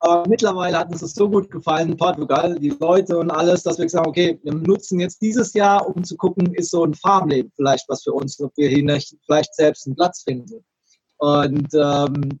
[0.00, 3.86] Aber mittlerweile hat uns das so gut gefallen, Portugal, die Leute und alles, dass wir
[3.86, 7.50] gesagt haben, okay, wir nutzen jetzt dieses Jahr, um zu gucken, ist so ein Farmleben
[7.56, 10.62] vielleicht was für uns, ob wir hier nicht vielleicht selbst einen Platz finden.
[11.18, 12.40] Und ähm,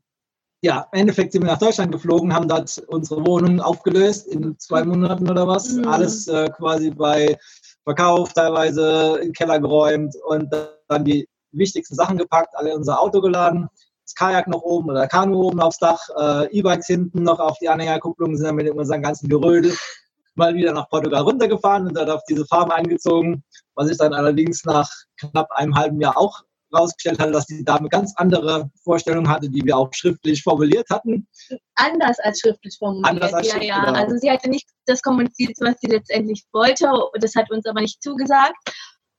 [0.60, 4.84] ja, im Endeffekt sind wir nach Deutschland geflogen, haben dort unsere Wohnung aufgelöst in zwei
[4.84, 5.72] Monaten oder was.
[5.72, 5.88] Mhm.
[5.88, 7.38] Alles äh, quasi bei
[7.86, 10.52] Verkauf, teilweise in den Keller geräumt und
[10.88, 13.68] dann die wichtigsten Sachen gepackt, alle in unser Auto geladen.
[14.04, 17.68] Das Kajak noch oben oder Kanu oben aufs Dach, äh, E-Bikes hinten noch auf die
[17.68, 19.72] Anhängerkupplung, sind dann mit unserem ganzen Gerödel
[20.34, 23.44] mal wieder nach Portugal runtergefahren und dann auf diese Farm eingezogen,
[23.76, 26.42] was ich dann allerdings nach knapp einem halben Jahr auch
[26.76, 31.26] herausgestellt hatte, dass die Dame ganz andere Vorstellungen hatte, die wir auch schriftlich formuliert hatten.
[31.74, 33.08] Anders als schriftlich formuliert.
[33.08, 33.84] Anders als ja, schriftlich, ja.
[33.84, 33.98] genau.
[33.98, 36.88] Also sie hatte nicht das kommuniziert, was sie letztendlich wollte.
[37.20, 38.56] Das hat uns aber nicht zugesagt.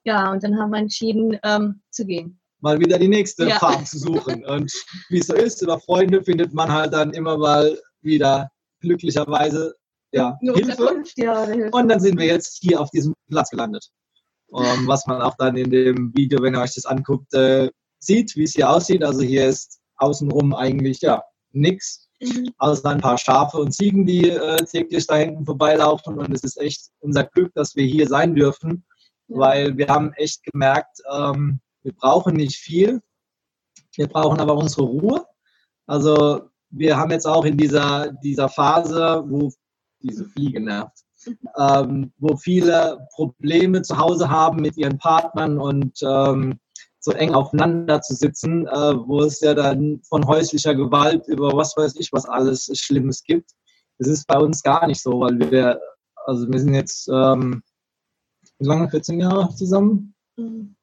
[0.04, 2.40] Ja, und dann haben wir entschieden, ähm, zu gehen.
[2.60, 3.60] mal wieder die nächste Ja.
[3.60, 4.46] Farm zu suchen.
[4.46, 4.72] Und
[5.10, 8.50] wie es so ist, über Freunde findet man halt dann immer mal wieder
[8.82, 9.76] glücklicherweise
[10.12, 11.04] ja, Hilfe.
[11.06, 11.70] Hilfe.
[11.72, 13.90] Und dann sind wir jetzt hier auf diesem Platz gelandet.
[14.54, 18.36] Ähm, was man auch dann in dem Video, wenn ihr euch das anguckt, äh, sieht,
[18.36, 19.04] wie es hier aussieht.
[19.04, 22.50] Also hier ist außenrum eigentlich ja nichts, Mhm.
[22.58, 26.18] außer ein paar Schafe und Ziegen, die äh, täglich da hinten vorbeilaufen.
[26.18, 28.86] Und es ist echt unser Glück, dass wir hier sein dürfen,
[29.28, 33.02] weil wir haben echt gemerkt, ähm, wir brauchen nicht viel,
[33.96, 35.26] wir brauchen aber unsere Ruhe.
[35.86, 39.52] Also wir haben jetzt auch in dieser, dieser Phase, wo
[40.02, 41.04] diese Fliege nervt,
[41.58, 46.60] ähm, wo viele Probleme zu Hause haben mit ihren Partnern und ähm,
[47.00, 51.76] so eng aufeinander zu sitzen, äh, wo es ja dann von häuslicher Gewalt über was
[51.78, 53.52] weiß ich was alles Schlimmes gibt.
[54.00, 55.80] Das ist bei uns gar nicht so, weil wir,
[56.26, 57.64] also wir sind jetzt, ähm,
[58.60, 60.14] wie lange, 14 Jahre zusammen?
[60.36, 60.76] Mhm.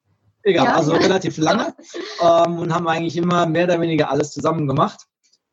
[0.42, 0.74] Egal, Ja.
[0.76, 1.74] also relativ lange
[2.20, 5.06] ähm, und haben eigentlich immer mehr oder weniger alles zusammen gemacht.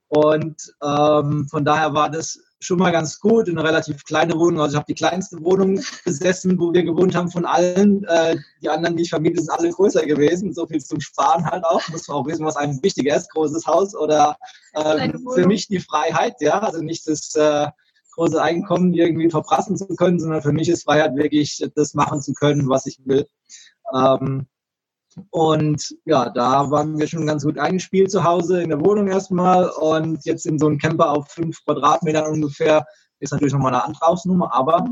[0.07, 4.61] Und ähm, von daher war das schon mal ganz gut, eine relativ kleine Wohnung.
[4.61, 8.03] Also ich habe die kleinste Wohnung besessen, wo wir gewohnt haben von allen.
[8.05, 10.53] Äh, die anderen, die ich vermiete, sind alle größer gewesen.
[10.53, 11.85] So viel zum Sparen halt auch.
[11.89, 14.37] Muss man auch wissen, was einem wichtiger ist, großes Haus oder
[14.73, 15.33] Wohnung.
[15.33, 16.59] für mich die Freiheit, ja.
[16.59, 17.67] Also nicht das äh,
[18.11, 22.33] große Einkommen irgendwie verprassen zu können, sondern für mich ist Freiheit wirklich, das machen zu
[22.33, 23.25] können, was ich will.
[23.93, 24.47] Ähm,
[25.29, 29.69] und ja, da waren wir schon ganz gut eingespielt zu Hause in der Wohnung erstmal.
[29.69, 32.85] Und jetzt in so einem Camper auf fünf Quadratmetern ungefähr
[33.19, 34.85] ist natürlich nochmal eine andere Hausnummer, aber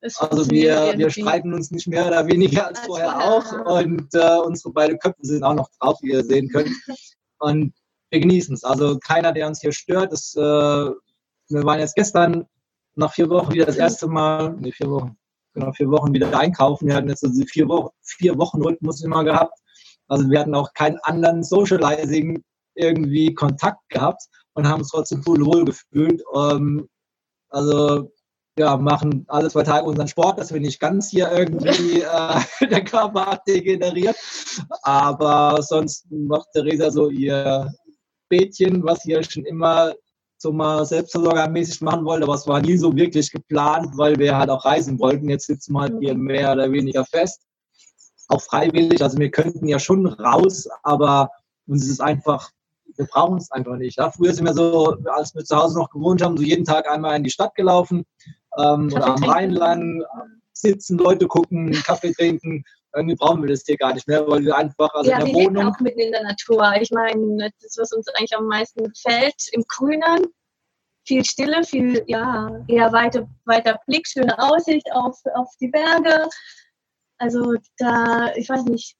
[0.00, 3.80] Das also wir, wir streiten uns nicht mehr oder weniger als, vorher auch.
[3.80, 6.70] und äh, unsere beiden Köpfe sind auch noch drauf, wie ihr sehen könnt.
[7.38, 7.74] Und
[8.10, 8.62] wir genießen es.
[8.62, 10.12] Also keiner, der uns hier stört.
[10.12, 12.46] Das, äh, wir waren jetzt gestern
[12.94, 15.16] nach vier Wochen wieder das erste Mal, nee, vier Wochen,
[15.54, 16.88] genau, vier Wochen wieder einkaufen.
[16.88, 19.58] Wir hatten jetzt so diese vier Wochen, vier Wochen Rhythmus immer gehabt.
[20.08, 22.42] Also wir hatten auch keinen anderen Socializing
[22.74, 24.22] irgendwie Kontakt gehabt
[24.54, 26.22] und haben uns trotzdem wohl wohl gefühlt.
[26.34, 26.88] Ähm,
[27.50, 28.10] also
[28.58, 32.02] ja, machen alle zwei Tage unseren Sport, dass wir nicht ganz hier irgendwie
[32.60, 34.16] äh, der Körper degeneriert.
[34.82, 37.72] Aber sonst macht Theresa so ihr
[38.28, 39.94] Bädchen, was ja schon immer
[40.42, 44.50] so mal selbstversorgermäßig machen wollte, aber es war nie so wirklich geplant, weil wir halt
[44.50, 45.30] auch reisen wollten.
[45.30, 47.42] Jetzt sitzen wir halt hier mehr oder weniger fest.
[48.26, 51.30] Auch freiwillig, also wir könnten ja schon raus, aber
[51.68, 52.50] uns ist es einfach,
[52.96, 53.98] wir brauchen es einfach nicht.
[53.98, 54.10] Ja?
[54.10, 57.16] Früher sind wir so, als wir zu Hause noch gewohnt haben, so jeden Tag einmal
[57.16, 58.04] in die Stadt gelaufen
[58.58, 59.22] ähm, oder am.
[59.22, 60.02] Rhein lang,
[60.52, 62.64] sitzen, Leute gucken, Kaffee trinken.
[62.94, 65.32] Irgendwie brauchen wir das hier gar nicht mehr, weil wir einfach, also ja, in wir
[65.32, 66.72] der leben Wohnung, auch mitten in der Natur.
[66.80, 70.26] Ich meine, das, was uns eigentlich am meisten gefällt, im Grünen,
[71.06, 76.28] viel Stille, viel, ja, eher weiter, weiter Blick, schöne Aussicht auf, auf die Berge.
[77.18, 78.94] Also da, ich weiß nicht.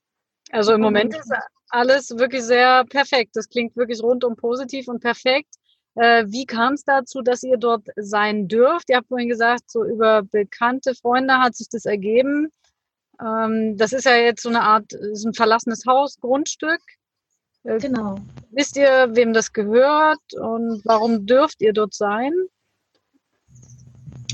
[0.50, 1.32] Also im Moment ist
[1.68, 3.30] alles wirklich sehr perfekt.
[3.34, 5.54] Das klingt wirklich rundum positiv und perfekt.
[5.94, 8.88] Äh, wie kam es dazu, dass ihr dort sein dürft?
[8.88, 12.50] Ihr habt vorhin gesagt, so über bekannte Freunde hat sich das ergeben.
[13.24, 16.80] Ähm, das ist ja jetzt so eine Art, ist ein verlassenes Haus, Grundstück.
[17.64, 18.16] Äh, Genau.
[18.50, 22.32] wisst ihr, wem das gehört und warum dürft ihr dort sein?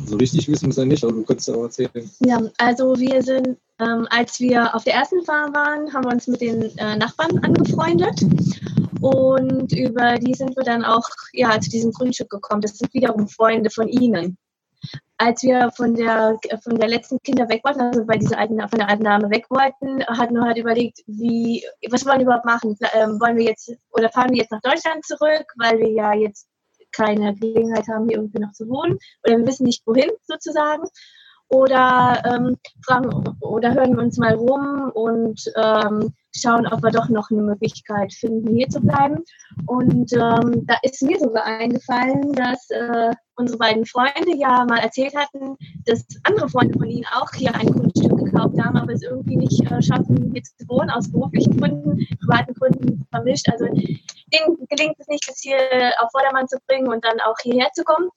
[0.08, 2.10] so richtig wissen wir es ja nicht, aber du könntest ja auch erzählen.
[2.20, 6.26] Ja, also wir sind, ähm, als wir auf der ersten Farm waren, haben wir uns
[6.26, 8.20] mit den äh, Nachbarn angefreundet.
[9.00, 12.62] Und über die sind wir dann auch ja, zu diesem Grundstück gekommen.
[12.62, 14.36] Das sind wiederum Freunde von ihnen.
[15.16, 18.78] Als wir von der, von der letzten Kinder weg wollten, also bei dieser alten, von
[18.78, 22.76] der alten Dame weg wollten, hatten wir halt überlegt, wie, was wollen wir überhaupt machen?
[22.94, 26.48] Ähm, wollen wir jetzt, oder fahren wir jetzt nach Deutschland zurück, weil wir ja jetzt
[26.92, 30.84] keine Gelegenheit haben, hier irgendwie noch zu wohnen oder wir wissen nicht wohin sozusagen.
[31.50, 37.08] Oder ähm, fragen oder hören wir uns mal rum und ähm, schauen, ob wir doch
[37.08, 39.24] noch eine Möglichkeit finden, hier zu bleiben.
[39.66, 45.14] Und ähm, da ist mir sogar eingefallen, dass äh, unsere beiden Freunde ja mal erzählt
[45.16, 45.56] hatten,
[45.86, 49.60] dass andere Freunde von ihnen auch hier ein Grundstück gekauft haben, aber es irgendwie nicht
[49.70, 53.48] äh, schaffen, hier zu wohnen, aus beruflichen Gründen, privaten Gründen vermischt.
[53.50, 55.56] Also denen gelingt es nicht, das hier
[56.00, 58.08] auf Vordermann zu bringen und dann auch hierher zu kommen.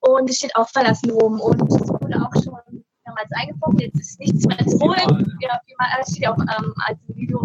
[0.00, 3.78] Und es steht auch verlassen rum und es wurde auch schon mehrmals eingebrochen.
[3.78, 5.38] Jetzt ist nichts mehr zu holen.
[5.40, 7.42] Ja, viermal, es steht auch ähm, als Video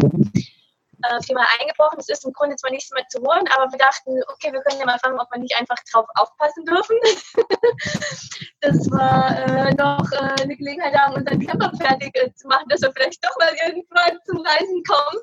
[1.03, 1.99] äh, viermal eingebrochen.
[1.99, 4.79] Es ist im Grunde zwar nichts mehr zu holen, aber wir dachten, okay, wir können
[4.79, 6.95] ja mal fragen, ob wir nicht einfach drauf aufpassen dürfen.
[8.61, 12.81] dass wir äh, noch äh, eine Gelegenheit haben, unseren Camper fertig äh, zu machen, dass
[12.81, 15.21] wir vielleicht doch mal irgendwann zum Reisen kommen.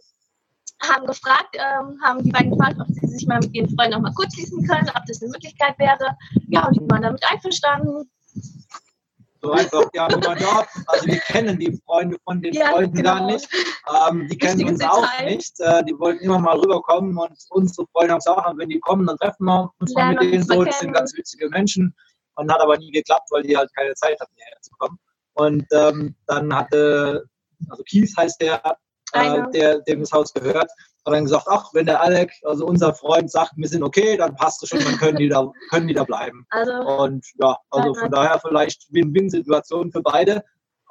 [0.83, 4.01] haben gefragt, ähm, haben die beiden gefragt, ob sie sich mal mit ihren Freunden noch
[4.01, 6.17] mal kurz schließen können, ob das eine Möglichkeit wäre.
[6.49, 8.11] Ja, und die waren damit einverstanden.
[9.47, 10.69] So einfach, ja, Nummer dort.
[10.87, 13.17] Also wir kennen die Freunde von den Ja, Freunden genau.
[13.19, 13.49] gar nicht.
[14.11, 15.35] Ähm, die kennen uns auch Detail.
[15.35, 15.61] nicht.
[15.61, 19.17] Äh, die wollten immer mal rüberkommen und unsere Freunde haben gesagt, wenn die kommen, dann
[19.19, 20.65] treffen wir uns mal mit denen so.
[20.65, 21.95] Das sind ganz witzige Menschen.
[22.35, 24.99] Und hat aber nie geklappt, weil die halt keine Zeit hatten, hierher zu kommen.
[25.35, 27.25] Und ähm, dann hatte,
[27.71, 28.77] also Kies heißt der,
[29.13, 30.71] äh, der, dem das Haus gehört,
[31.07, 34.35] hat dann gesagt, ach, wenn der Alec, also unser Freund, sagt, wir sind okay, dann
[34.35, 36.47] passt es schon, dann können die da, können die da bleiben.
[36.51, 40.45] Also, Und ja, also von daher vielleicht Win-Win-Situation für beide.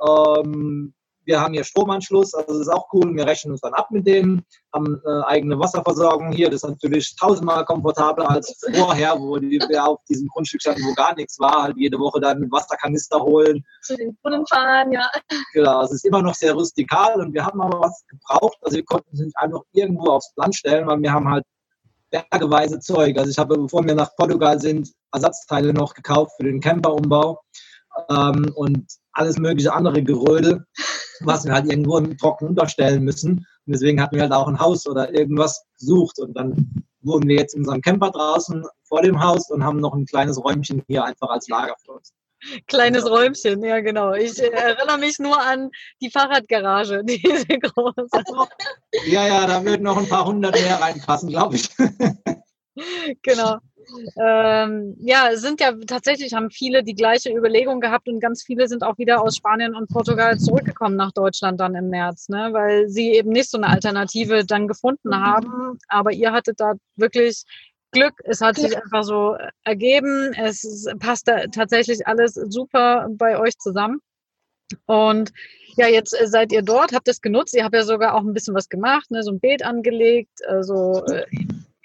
[0.07, 0.93] Ähm,
[1.25, 3.15] wir haben hier Stromanschluss, also das ist auch cool.
[3.15, 6.49] Wir rechnen uns dann ab mit denen, haben äh, eigene Wasserversorgung hier.
[6.49, 10.93] Das ist natürlich tausendmal komfortabler als vorher, wo die, wir auf diesem Grundstück standen, wo
[10.93, 11.63] gar nichts war.
[11.63, 13.63] Halt jede Woche dann Wasserkanister holen.
[13.81, 15.09] zu den Brunnen fahren, ja.
[15.53, 18.57] Genau, es ist immer noch sehr rustikal und wir haben aber was gebraucht.
[18.61, 21.43] Also wir konnten es nicht einfach irgendwo aufs Land stellen, weil wir haben halt
[22.09, 23.17] bergeweise Zeug.
[23.17, 27.39] Also ich habe, bevor wir nach Portugal sind, Ersatzteile noch gekauft für den Camperumbau
[28.09, 30.65] ähm, und alles mögliche andere Gerödel,
[31.21, 33.31] was wir halt irgendwo im Trocken unterstellen müssen.
[33.65, 37.37] Und deswegen hatten wir halt auch ein Haus oder irgendwas gesucht und dann wohnen wir
[37.37, 41.03] jetzt in unserem Camper draußen vor dem Haus und haben noch ein kleines Räumchen hier
[41.03, 42.13] einfach als Lager für uns.
[42.67, 44.13] Kleines Räumchen, ja genau.
[44.13, 48.07] Ich äh, erinnere mich nur an die Fahrradgarage, diese große.
[49.07, 51.69] Ja, ja, da würden noch ein paar hundert mehr reinpassen, glaube ich.
[53.23, 53.57] genau.
[54.17, 58.67] Ähm, ja, es sind ja tatsächlich, haben viele die gleiche Überlegung gehabt und ganz viele
[58.67, 62.49] sind auch wieder aus Spanien und Portugal zurückgekommen nach Deutschland dann im März, ne?
[62.51, 65.23] weil sie eben nicht so eine Alternative dann gefunden Mhm.
[65.23, 65.79] haben.
[65.87, 67.43] Aber ihr hattet da wirklich
[67.91, 68.13] Glück.
[68.25, 70.33] Es hat sich einfach so ergeben.
[70.37, 73.99] Es passt da tatsächlich alles super bei euch zusammen.
[74.85, 75.31] Und
[75.77, 77.53] ja, jetzt äh, seid ihr dort, habt es genutzt.
[77.55, 79.23] Ihr habt ja sogar auch ein bisschen was gemacht, ne?
[79.23, 80.39] so ein Beet angelegt.
[80.47, 81.25] Also äh,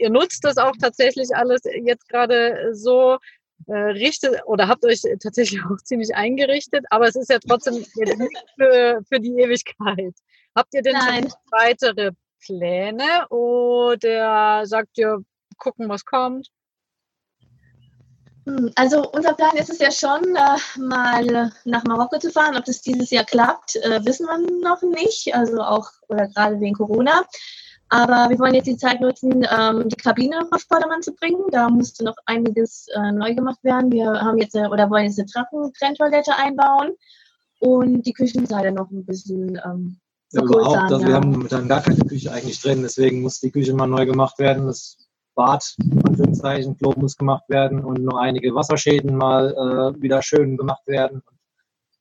[0.00, 3.18] ihr nutzt das auch tatsächlich alles jetzt gerade so.
[3.66, 9.02] Äh, richtet oder habt euch tatsächlich auch ziemlich eingerichtet, aber es ist ja trotzdem für,
[9.06, 10.14] für die Ewigkeit.
[10.56, 11.24] Habt ihr denn Nein.
[11.24, 15.22] schon weitere Pläne oder sagt ihr,
[15.58, 16.48] gucken, was kommt?
[18.46, 22.56] Hm, Also unser Plan ist es ja schon, äh, mal nach Marokko zu fahren.
[22.56, 25.34] Ob das dieses Jahr klappt, äh, wissen wir noch nicht.
[25.34, 27.24] Also auch oder gerade wegen Corona.
[27.92, 31.42] Aber wir wollen jetzt die Zeit nutzen, ähm, die Kabine auf Vordermann zu bringen.
[31.50, 33.90] Da musste noch einiges äh, neu gemacht werden.
[33.90, 36.92] Wir haben jetzt äh, oder wollen jetzt eine Treppentrenntoilette einbauen
[37.58, 39.98] und die Küchenseite noch ein bisschen ähm,
[40.30, 41.08] Ja, überhaupt, also ja.
[41.08, 44.38] wir haben momentan gar keine Küche eigentlich drin, deswegen muss die Küche mal neu gemacht
[44.38, 44.66] werden.
[44.66, 44.96] Das
[45.34, 45.74] Bad,
[46.04, 51.22] Anführungszeichen, Klo muss gemacht werden und noch einige Wasserschäden mal äh, wieder schön gemacht werden.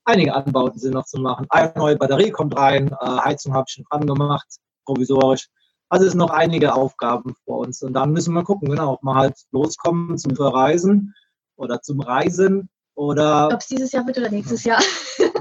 [0.06, 1.48] Einige Anbauten sind noch zu machen.
[1.50, 4.48] Eine neue Batterie kommt rein, äh, Heizung habe ich schon dran gemacht,
[4.86, 5.50] provisorisch.
[5.90, 7.82] Also es sind noch einige Aufgaben vor uns.
[7.82, 11.14] Und dann müssen wir gucken, genau, ob wir halt loskommen zum Verreisen
[11.56, 14.82] oder zum Reisen oder Ob es dieses Jahr wird oder nächstes Jahr.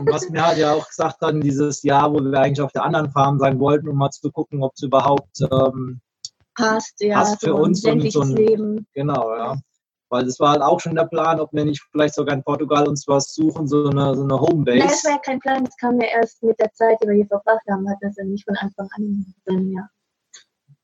[0.01, 3.11] was mir halt ja auch gesagt dann dieses Jahr, wo wir eigentlich auf der anderen
[3.11, 6.01] Farm sein wollten, um mal zu gucken, ob es überhaupt ähm,
[6.55, 7.19] Passt, ja.
[7.19, 8.87] Passt für so uns und so ein- Leben.
[8.93, 9.57] genau, ja.
[10.11, 12.89] Weil das war halt auch schon der Plan, ob wir nicht vielleicht sogar in Portugal
[12.89, 15.05] uns was suchen, so eine, so eine Nein, das Homebase.
[15.05, 17.61] war ja kein Plan, das kam ja erst mit der Zeit, die wir hier verbracht
[17.71, 19.87] haben, hat das ja nicht von Anfang an drin, ja.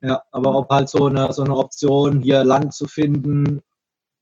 [0.05, 3.63] Ja, aber ob halt so eine, so eine Option, hier Land zu finden,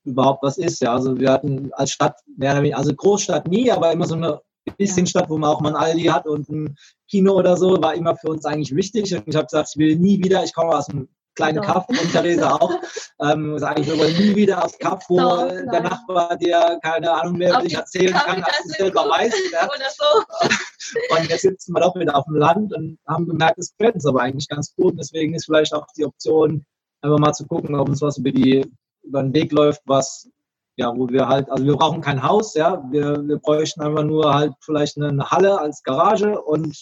[0.04, 0.80] überhaupt was ist.
[0.80, 4.14] Ja, also wir hatten als Stadt mehr oder weniger, also Großstadt nie, aber immer so
[4.14, 4.40] eine
[4.78, 6.76] bisschen Stadt, wo man auch mal ein Aldi hat und ein
[7.08, 9.12] Kino oder so, war immer für uns eigentlich wichtig.
[9.12, 11.72] Und ich habe gesagt, ich will nie wieder, ich komme aus einem kleinen Genau.
[11.72, 12.78] Kaff und Theresa auch,
[13.20, 15.80] ähm, sage ich, wollen nie wieder aufs Kaff, wo Doch, der.
[15.82, 19.34] Nachbar dir keine Ahnung mehr die erzählen kann, als du selber weißt.
[19.52, 19.68] Ja.
[19.90, 20.48] So.
[21.16, 24.06] Und jetzt sitzen wir doch wieder auf dem Land und haben gemerkt, es gefällt uns
[24.06, 24.92] aber eigentlich ganz gut.
[24.92, 26.64] Und deswegen ist vielleicht auch die Option,
[27.02, 28.64] einfach mal zu gucken, ob uns was über, die,
[29.02, 30.28] über den Weg läuft, was,
[30.76, 34.34] ja, wo wir halt, also wir brauchen kein Haus, ja, wir, wir bräuchten einfach nur
[34.34, 36.76] halt vielleicht eine Halle als Garage und,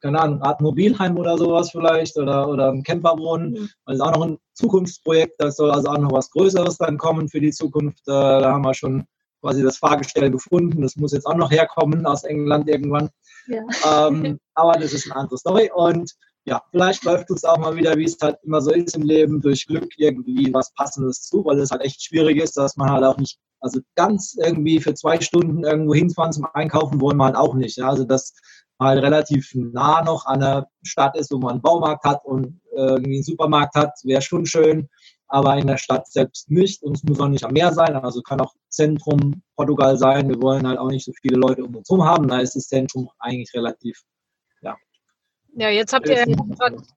[0.00, 3.52] keine Ahnung, Art Mobilheim oder sowas vielleicht oder, oder ein Camperwohnen.
[3.52, 3.68] Mhm.
[3.86, 7.28] Das ist auch noch ein Zukunftsprojekt, das soll also auch noch was Größeres dann kommen
[7.28, 8.06] für die Zukunft.
[8.08, 9.06] Äh, Da haben wir schon
[9.40, 10.82] quasi das Fahrgestell gefunden.
[10.82, 13.10] Das muss jetzt auch noch herkommen aus England irgendwann.
[13.46, 14.08] Ja.
[14.08, 15.70] Ähm, aber das ist eine andere Story.
[15.74, 16.12] Und
[16.46, 19.40] ja, vielleicht läuft uns auch mal wieder, wie es halt immer so ist im Leben,
[19.40, 23.04] durch Glück irgendwie was Passendes zu, weil es halt echt schwierig ist, dass man halt
[23.04, 27.36] auch nicht, also ganz irgendwie für zwei Stunden irgendwo hinfahren zum Einkaufen wollen wir halt
[27.36, 27.76] auch nicht.
[27.78, 27.88] Ja?
[27.88, 28.32] Also dass
[28.78, 32.80] halt relativ nah noch an der Stadt ist, wo man einen Baumarkt hat und äh,
[32.80, 34.88] irgendwie einen Supermarkt hat, wäre schon schön,
[35.28, 36.82] aber in der Stadt selbst nicht.
[36.82, 40.28] Und es muss auch nicht am Meer sein, also kann auch Zentrum Portugal sein.
[40.28, 42.68] Wir wollen halt auch nicht so viele Leute um uns herum haben, da ist das
[42.68, 44.02] Zentrum eigentlich relativ
[45.58, 46.36] Ja, jetzt habt ihr ja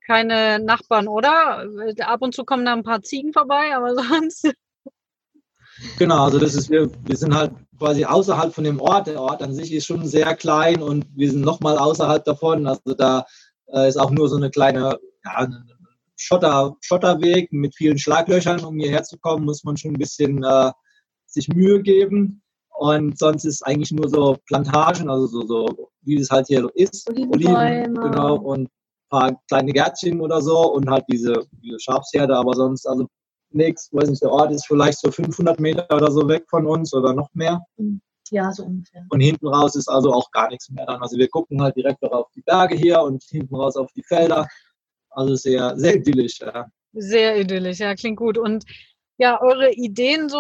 [0.06, 1.66] keine Nachbarn, oder?
[2.02, 4.54] Ab und zu kommen da ein paar Ziegen vorbei, aber sonst.
[5.98, 9.08] Genau, also das ist, wir, wir sind halt quasi außerhalb von dem Ort.
[9.08, 12.68] Der Ort an sich ist schon sehr klein und wir sind nochmal außerhalb davon.
[12.68, 13.26] Also da
[13.68, 15.48] äh, ist auch nur so eine kleine ja,
[16.16, 18.64] Schotter, Schotterweg mit vielen Schlaglöchern.
[18.64, 20.72] Um hierher zu kommen, muss man schon ein bisschen äh,
[21.26, 22.42] sich Mühe geben.
[22.78, 27.10] Und sonst ist eigentlich nur so Plantagen, also so, so wie es halt hier ist.
[27.10, 28.70] Oliven, genau, und ein
[29.10, 33.08] paar kleine Gärtchen oder so und halt diese, diese Schafsherde, aber sonst, also
[33.52, 36.94] nichts, weiß nicht, der Ort ist vielleicht so 500 Meter oder so weg von uns
[36.94, 37.62] oder noch mehr.
[38.32, 39.06] Ja, so ungefähr.
[39.10, 41.02] Und hinten raus ist also auch gar nichts mehr dann.
[41.02, 44.48] Also wir gucken halt direkt auf die Berge hier und hinten raus auf die Felder.
[45.10, 46.40] Also sehr, sehr idyllisch.
[46.40, 46.68] Ja.
[46.94, 48.38] Sehr idyllisch, ja, klingt gut.
[48.38, 48.66] Und
[49.18, 50.40] ja, eure Ideen so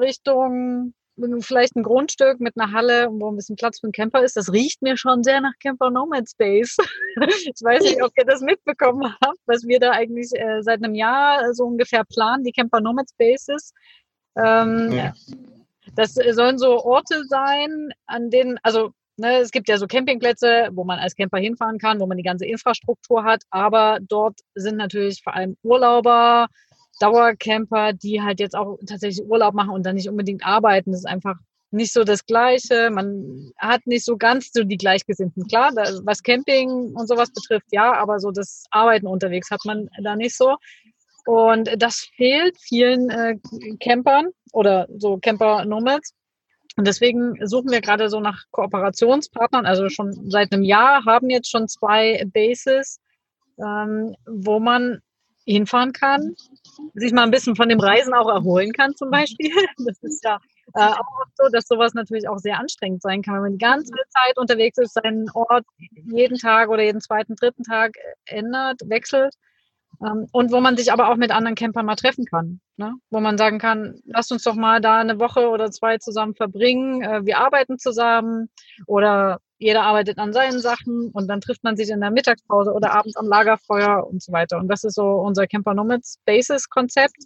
[0.00, 0.94] Richtung
[1.40, 4.52] vielleicht ein Grundstück mit einer Halle, wo ein bisschen Platz für einen Camper ist, das
[4.52, 6.76] riecht mir schon sehr nach Camper Nomad Space.
[7.16, 10.94] ich weiß nicht, ob ihr das mitbekommen habt, was wir da eigentlich äh, seit einem
[10.94, 13.72] Jahr so ungefähr planen, die Camper Nomad Spaces.
[14.36, 15.12] Ähm, ja.
[15.94, 20.84] Das sollen so Orte sein, an denen, also ne, es gibt ja so Campingplätze, wo
[20.84, 25.22] man als Camper hinfahren kann, wo man die ganze Infrastruktur hat, aber dort sind natürlich
[25.22, 26.48] vor allem Urlauber,
[27.00, 30.92] Dauercamper, die halt jetzt auch tatsächlich Urlaub machen und dann nicht unbedingt arbeiten.
[30.92, 31.36] Das ist einfach
[31.70, 32.90] nicht so das Gleiche.
[32.90, 35.46] Man hat nicht so ganz so die Gleichgesinnten.
[35.46, 40.16] Klar, was Camping und sowas betrifft, ja, aber so das Arbeiten unterwegs hat man da
[40.16, 40.56] nicht so.
[41.26, 43.36] Und das fehlt vielen äh,
[43.78, 46.14] Campern oder so Camper-Nomads.
[46.76, 49.66] Und deswegen suchen wir gerade so nach Kooperationspartnern.
[49.66, 53.00] Also schon seit einem Jahr haben jetzt schon zwei Bases,
[53.58, 55.00] ähm, wo man
[55.52, 56.34] hinfahren kann,
[56.94, 59.50] sich mal ein bisschen von dem Reisen auch erholen kann zum Beispiel.
[59.86, 60.38] Das ist ja
[60.74, 63.92] äh, auch so, dass sowas natürlich auch sehr anstrengend sein kann, wenn man die ganze
[63.92, 67.94] Zeit unterwegs ist, seinen Ort jeden Tag oder jeden zweiten, dritten Tag
[68.26, 69.34] ändert, wechselt.
[70.02, 72.60] Ähm, und wo man sich aber auch mit anderen Campern mal treffen kann.
[72.76, 72.94] Ne?
[73.10, 77.02] Wo man sagen kann, lasst uns doch mal da eine Woche oder zwei zusammen verbringen.
[77.02, 78.48] Äh, wir arbeiten zusammen
[78.86, 82.92] oder jeder arbeitet an seinen Sachen und dann trifft man sich in der Mittagspause oder
[82.94, 84.58] abends am Lagerfeuer und so weiter.
[84.58, 87.16] Und das ist so unser Camper Nomads Basis Konzept.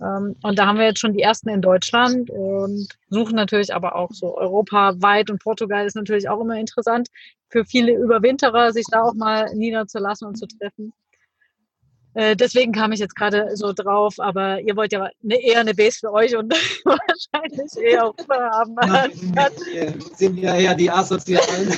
[0.00, 3.96] Ähm, und da haben wir jetzt schon die ersten in Deutschland und suchen natürlich aber
[3.96, 7.08] auch so europaweit und Portugal ist natürlich auch immer interessant
[7.48, 10.92] für viele Überwinterer, sich da auch mal niederzulassen und zu treffen.
[12.14, 15.74] Äh, deswegen kam ich jetzt gerade so drauf, aber ihr wollt ja eine, eher eine
[15.74, 16.52] Base für euch und
[16.84, 18.74] wahrscheinlich eher auch haben.
[18.74, 19.12] Nein,
[19.72, 21.76] wir sind ja eher die Asozialen.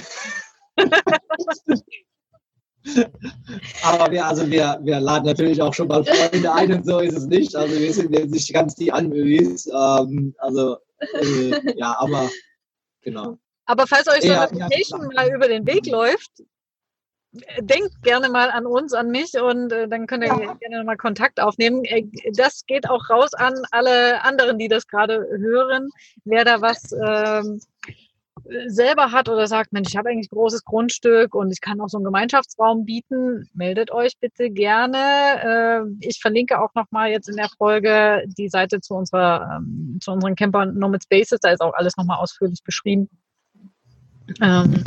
[3.83, 7.17] Aber wir, also wir, wir laden natürlich auch schon mal Freunde ein und so ist
[7.17, 7.57] es nicht.
[7.57, 9.67] Also wir sind jetzt nicht ganz die Anmöis.
[9.67, 12.31] Ähm, also äh, ja, aber
[13.03, 13.39] genau.
[13.65, 16.31] Aber falls euch so eine Application mal über den Weg läuft,
[17.61, 20.55] denkt gerne mal an uns, an mich und äh, dann könnt ihr ja.
[20.55, 21.85] gerne mal Kontakt aufnehmen.
[21.85, 25.91] Äh, das geht auch raus an alle anderen, die das gerade hören.
[26.25, 27.61] Wer da was ähm,
[28.67, 31.89] selber hat oder sagt, Mensch, ich habe eigentlich ein großes Grundstück und ich kann auch
[31.89, 34.99] so einen Gemeinschaftsraum bieten, meldet euch bitte gerne.
[34.99, 40.13] Äh, ich verlinke auch nochmal jetzt in der Folge die Seite zu unserer ähm, zu
[40.13, 41.41] unseren Camper Nomad Spaces.
[41.41, 43.09] Da ist auch alles nochmal ausführlich beschrieben.
[44.43, 44.85] Ähm,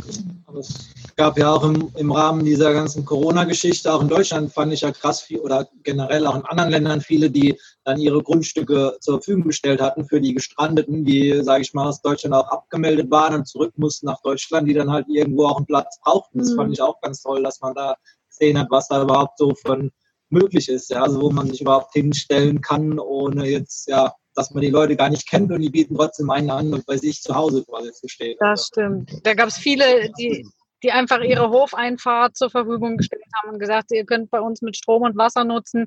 [0.58, 4.80] es gab ja auch im, im Rahmen dieser ganzen Corona-Geschichte, auch in Deutschland fand ich
[4.80, 9.18] ja krass viel oder generell auch in anderen Ländern viele, die dann ihre Grundstücke zur
[9.18, 13.34] Verfügung gestellt hatten für die Gestrandeten, die, sage ich mal, aus Deutschland auch abgemeldet waren
[13.34, 16.38] und zurück mussten nach Deutschland, die dann halt irgendwo auch einen Platz brauchten.
[16.38, 16.56] Das mhm.
[16.56, 17.96] fand ich auch ganz toll, dass man da
[18.28, 19.90] gesehen hat, was da überhaupt so von
[20.30, 24.62] möglich ist, ja, also wo man sich überhaupt hinstellen kann, ohne jetzt ja dass man
[24.62, 27.34] die Leute gar nicht kennt und die bieten trotzdem einen an und bei sich zu
[27.34, 28.36] Hause quasi zu stehen.
[28.40, 29.10] Das stimmt.
[29.24, 30.46] Da gab es viele, die,
[30.82, 34.76] die einfach ihre Hofeinfahrt zur Verfügung gestellt haben und gesagt, ihr könnt bei uns mit
[34.76, 35.86] Strom und Wasser nutzen.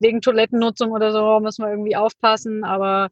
[0.00, 2.62] Wegen Toilettennutzung oder so müssen wir irgendwie aufpassen.
[2.64, 3.08] Aber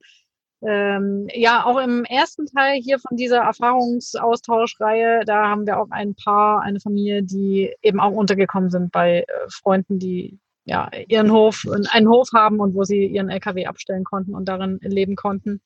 [0.63, 6.15] ähm, ja, auch im ersten Teil hier von dieser Erfahrungsaustauschreihe, da haben wir auch ein
[6.15, 11.65] Paar, eine Familie, die eben auch untergekommen sind bei äh, Freunden, die ja, ihren Hof,
[11.91, 15.63] einen Hof haben und wo sie ihren LKW abstellen konnten und darin leben konnten.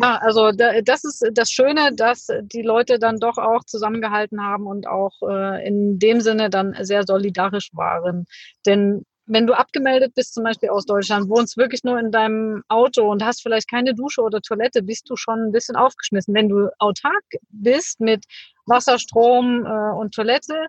[0.00, 4.86] Ja, also das ist das Schöne, dass die Leute dann doch auch zusammengehalten haben und
[4.86, 8.26] auch äh, in dem Sinne dann sehr solidarisch waren.
[8.66, 13.10] Denn wenn du abgemeldet bist, zum Beispiel aus Deutschland, wohnst wirklich nur in deinem Auto
[13.10, 16.34] und hast vielleicht keine Dusche oder Toilette, bist du schon ein bisschen aufgeschmissen.
[16.34, 18.24] Wenn du autark bist mit
[18.66, 20.66] Wasser, Strom äh, und Toilette,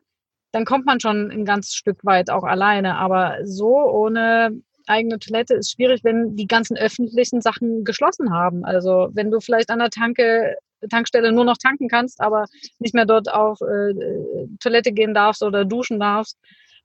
[0.53, 2.95] dann kommt man schon ein ganz Stück weit auch alleine.
[2.97, 4.51] Aber so ohne
[4.85, 8.63] eigene Toilette ist schwierig, wenn die ganzen öffentlichen Sachen geschlossen haben.
[8.63, 10.55] Also wenn du vielleicht an der Tanke
[10.89, 12.45] Tankstelle nur noch tanken kannst, aber
[12.79, 13.93] nicht mehr dort auf äh,
[14.59, 16.37] Toilette gehen darfst oder duschen darfst,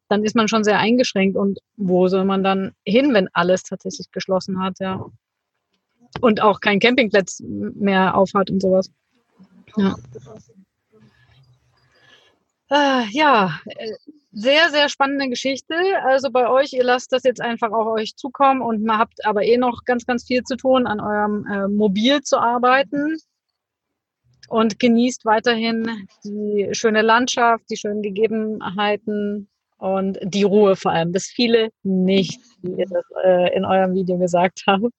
[0.08, 1.36] dann ist man schon sehr eingeschränkt.
[1.36, 5.04] Und wo soll man dann hin, wenn alles tatsächlich geschlossen hat, ja?
[6.22, 8.90] Und auch kein Campingplatz mehr aufhat und sowas.
[9.76, 9.94] Ja.
[12.70, 13.92] Äh, ja, äh,
[14.32, 15.74] sehr, sehr spannende Geschichte.
[16.04, 19.42] Also bei euch, ihr lasst das jetzt einfach auf euch zukommen und man habt aber
[19.44, 23.16] eh noch ganz, ganz viel zu tun, an eurem äh, Mobil zu arbeiten
[24.48, 29.48] und genießt weiterhin die schöne Landschaft, die schönen Gegebenheiten
[29.78, 31.12] und die Ruhe vor allem.
[31.12, 34.92] Das viele nicht, wie ihr das äh, in eurem Video gesagt habt.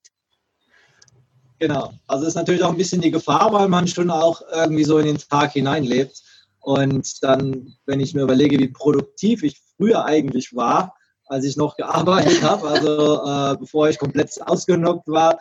[1.59, 1.93] Genau.
[2.07, 5.07] Also ist natürlich auch ein bisschen die Gefahr, weil man schon auch irgendwie so in
[5.07, 6.23] den Tag hineinlebt.
[6.61, 10.95] Und dann, wenn ich mir überlege, wie produktiv ich früher eigentlich war,
[11.25, 15.39] als ich noch gearbeitet habe, also äh, bevor ich komplett ausgenockt war,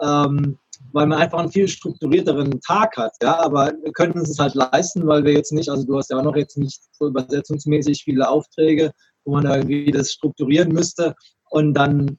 [0.00, 0.58] ähm,
[0.92, 3.12] weil man einfach einen viel strukturierteren Tag hat.
[3.22, 6.18] Ja, aber wir können es halt leisten, weil wir jetzt nicht, also du hast ja
[6.18, 8.92] auch noch jetzt nicht so übersetzungsmäßig viele Aufträge,
[9.24, 11.14] wo man da irgendwie das strukturieren müsste.
[11.50, 12.18] Und dann,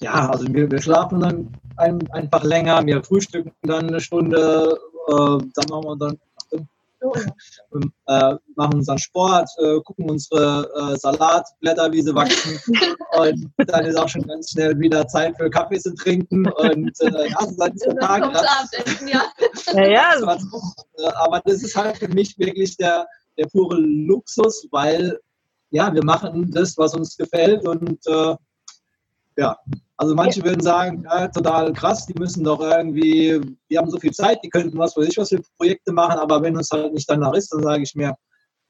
[0.00, 4.78] ja, also wir, wir schlafen dann ein, einfach länger, wir frühstücken dann eine Stunde,
[5.08, 6.18] äh, dann machen wir dann
[8.06, 12.60] äh, machen unseren Sport, äh, gucken unsere äh, Salatblätter, wie sie wachsen.
[13.18, 16.46] und dann ist auch schon ganz schnell wieder Zeit für Kaffee zu trinken.
[16.46, 18.32] Und äh, ja, so seit der Tag.
[19.06, 19.22] Ja.
[19.74, 20.10] ja, ja.
[21.16, 25.18] Aber das ist halt für mich wirklich der, der pure Luxus, weil
[25.70, 28.36] ja, wir machen das, was uns gefällt und äh,
[29.36, 29.56] ja,
[29.96, 34.12] also manche würden sagen, ja, total krass, die müssen doch irgendwie, die haben so viel
[34.12, 37.08] Zeit, die könnten was weiß ich was für Projekte machen, aber wenn es halt nicht
[37.08, 38.14] danach ist, dann sage ich mir,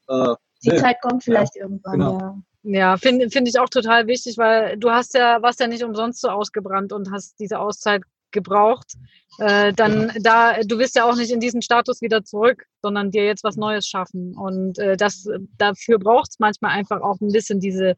[0.07, 0.77] äh, die nee.
[0.77, 2.19] Zeit kommt vielleicht ja, irgendwann, genau.
[2.19, 2.35] ja.
[2.67, 6.19] Ja, finde find ich auch total wichtig, weil du hast ja, warst ja nicht umsonst
[6.21, 8.01] so ausgebrannt und hast diese Auszeit
[8.35, 8.93] gebraucht.
[9.39, 13.25] Äh, dann da, du wirst ja auch nicht in diesen Status wieder zurück, sondern dir
[13.25, 14.35] jetzt was Neues schaffen.
[14.37, 15.27] Und äh, das
[15.57, 17.95] dafür braucht es manchmal einfach auch ein bisschen diese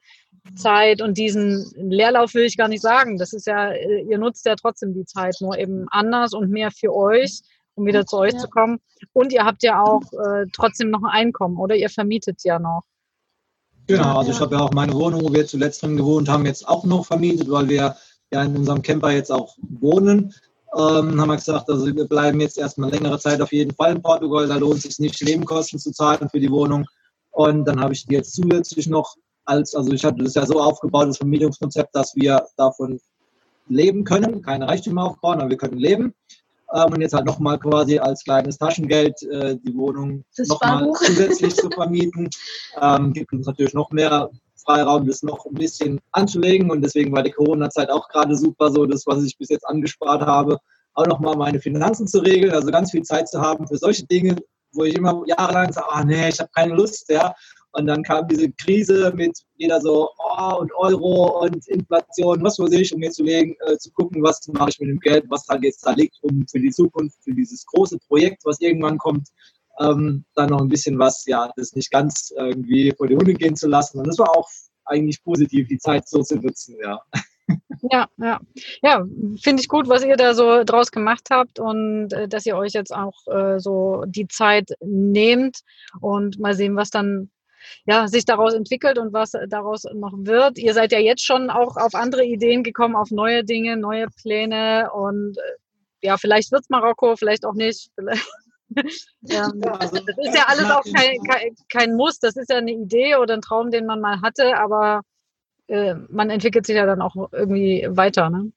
[0.55, 3.17] Zeit und diesen Leerlauf will ich gar nicht sagen.
[3.17, 6.71] Das ist ja, äh, ihr nutzt ja trotzdem die Zeit, nur eben anders und mehr
[6.71, 7.41] für euch,
[7.75, 8.39] um wieder zu euch ja.
[8.39, 8.79] zu kommen.
[9.13, 11.75] Und ihr habt ja auch äh, trotzdem noch ein Einkommen, oder?
[11.75, 12.83] Ihr vermietet ja noch.
[13.87, 16.67] Genau, also ich habe ja auch meine Wohnung, wo wir zuletzt drin gewohnt haben, jetzt
[16.67, 17.95] auch noch vermietet, weil wir
[18.31, 20.33] ja in unserem Camper jetzt auch wohnen.
[20.75, 24.01] Ähm, haben wir gesagt, also wir bleiben jetzt erstmal längere Zeit auf jeden Fall in
[24.01, 24.47] Portugal.
[24.47, 26.85] Da lohnt es sich nicht, Nebenkosten zu zahlen für die Wohnung.
[27.31, 29.15] Und dann habe ich die jetzt zusätzlich noch
[29.45, 32.99] als, also ich hatte das ja so aufgebaut, das Vermietungskonzept, dass wir davon
[33.69, 36.13] leben können, keine Reichtümer aufbauen, aber wir können leben.
[36.73, 41.69] Ähm, und jetzt halt nochmal quasi als kleines Taschengeld äh, die Wohnung nochmal zusätzlich zu
[41.69, 42.29] vermieten.
[42.79, 44.29] Ähm, gibt uns natürlich noch mehr
[44.67, 46.69] Freiraum, das noch ein bisschen anzulegen.
[46.69, 50.21] Und deswegen war die Corona-Zeit auch gerade super, so das, was ich bis jetzt angespart
[50.21, 50.57] habe,
[50.93, 54.35] auch nochmal meine Finanzen zu regeln, also ganz viel Zeit zu haben für solche Dinge,
[54.73, 57.33] wo ich immer jahrelang sage, ah nee, ich habe keine Lust, ja.
[57.71, 62.71] Und dann kam diese Krise mit jeder so, oh, und Euro und Inflation, was weiß
[62.71, 65.47] ich, um mir zu legen, äh, zu gucken, was mache ich mit dem Geld, was
[65.47, 69.27] halt jetzt da liegt, um für die Zukunft, für dieses große Projekt, was irgendwann kommt,
[69.79, 73.55] ähm, dann noch ein bisschen was, ja, das nicht ganz irgendwie vor die Hunde gehen
[73.55, 73.99] zu lassen.
[73.99, 74.49] Und das war auch
[74.85, 76.99] eigentlich positiv, die Zeit so zu nutzen, ja.
[77.91, 78.39] Ja, ja.
[78.81, 79.05] Ja,
[79.41, 82.73] finde ich gut, was ihr da so draus gemacht habt und äh, dass ihr euch
[82.73, 85.59] jetzt auch äh, so die Zeit nehmt
[86.01, 87.29] und mal sehen, was dann
[87.85, 90.57] ja, sich daraus entwickelt und was daraus noch wird.
[90.57, 94.89] Ihr seid ja jetzt schon auch auf andere Ideen gekommen, auf neue Dinge, neue Pläne
[94.91, 95.41] und äh,
[96.01, 97.89] ja, vielleicht wird es Marokko, vielleicht auch nicht.
[97.95, 98.25] Vielleicht
[99.21, 102.71] ja, also, das ist ja alles auch kein, kein, kein, Muss, das ist ja eine
[102.71, 105.01] Idee oder ein Traum, den man mal hatte, aber
[105.67, 108.29] äh, man entwickelt sich ja dann auch irgendwie weiter.
[108.29, 108.51] Ne?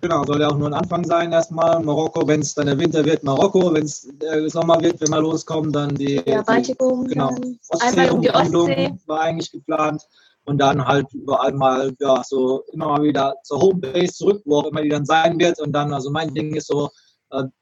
[0.00, 1.82] Genau, soll ja auch nur ein Anfang sein erstmal.
[1.82, 5.20] Marokko, wenn es dann der Winter wird, Marokko, wenn es der Sommer wird, wenn wir
[5.20, 7.34] loskommen, dann die, ja, Baltikum, die genau,
[7.68, 8.94] Ostsee, um die Ostsee.
[9.06, 10.02] war eigentlich geplant
[10.44, 14.66] und dann halt überall mal ja so immer mal wieder zur Homebase zurück, wo auch
[14.66, 16.90] immer die dann sein wird und dann also mein Ding ist so äh,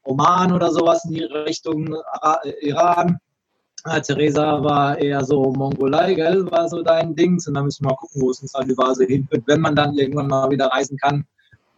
[0.03, 1.95] Oman oder sowas in die Richtung
[2.43, 3.19] äh, Iran.
[3.85, 7.39] Äh, Theresa war eher so Mongolei, gell, war so dein Ding.
[7.45, 9.75] Und dann müssen wir mal gucken, wo es uns halt überall so hinführt, wenn man
[9.75, 11.25] dann irgendwann mal wieder reisen kann.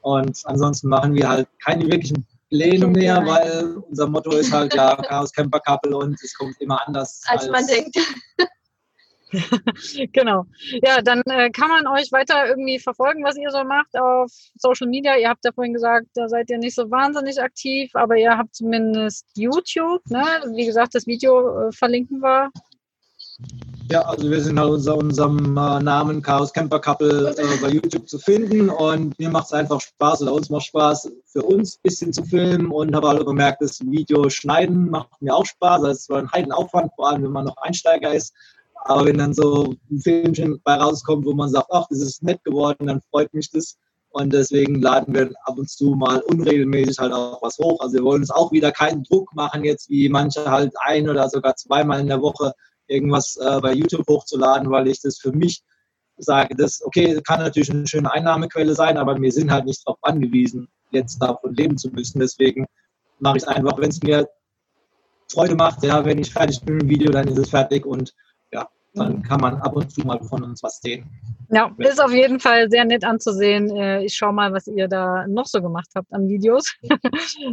[0.01, 4.95] Und ansonsten machen wir halt keine wirklichen Pläne mehr, weil unser Motto ist halt ja
[4.95, 7.21] Chaos Camper Couple und es kommt immer anders.
[7.27, 7.97] Als, als man denkt.
[10.11, 10.45] genau.
[10.81, 14.87] Ja, dann äh, kann man euch weiter irgendwie verfolgen, was ihr so macht auf Social
[14.87, 15.17] Media.
[15.17, 18.55] Ihr habt ja vorhin gesagt, da seid ihr nicht so wahnsinnig aktiv, aber ihr habt
[18.55, 20.01] zumindest YouTube.
[20.09, 20.23] Ne?
[20.55, 22.49] Wie gesagt, das Video äh, verlinken wir.
[23.91, 28.07] Ja, also wir sind halt unter unserem äh, Namen Chaos Camper Couple äh, bei YouTube
[28.07, 31.79] zu finden und mir macht es einfach Spaß oder uns macht Spaß, für uns ein
[31.81, 35.81] bisschen zu filmen und habe alle bemerkt, das Video schneiden macht mir auch Spaß.
[35.81, 38.35] Das ist zwar ein Heidenaufwand, vor allem wenn man noch Einsteiger ist,
[38.85, 42.43] aber wenn dann so ein Filmchen bei rauskommt, wo man sagt, ach, das ist nett
[42.43, 43.77] geworden, dann freut mich das.
[44.11, 47.79] Und deswegen laden wir ab und zu mal unregelmäßig halt auch was hoch.
[47.79, 51.29] Also wir wollen uns auch wieder keinen Druck machen, jetzt wie manche halt ein oder
[51.29, 52.53] sogar zweimal in der Woche
[52.87, 55.61] irgendwas äh, bei YouTube hochzuladen, weil ich das für mich
[56.17, 59.99] sage, das okay, kann natürlich eine schöne Einnahmequelle sein, aber wir sind halt nicht darauf
[60.01, 62.19] angewiesen, jetzt davon leben zu müssen.
[62.19, 62.65] Deswegen
[63.19, 64.27] mache ich es einfach, wenn es mir
[65.31, 68.13] Freude macht, ja, wenn ich fertig bin mit dem Video, dann ist es fertig und
[68.93, 71.05] dann kann man ab und zu mal von uns was sehen.
[71.51, 73.75] Ja, ist auf jeden Fall sehr nett anzusehen.
[73.75, 76.75] Äh, ich schaue mal, was ihr da noch so gemacht habt an Videos.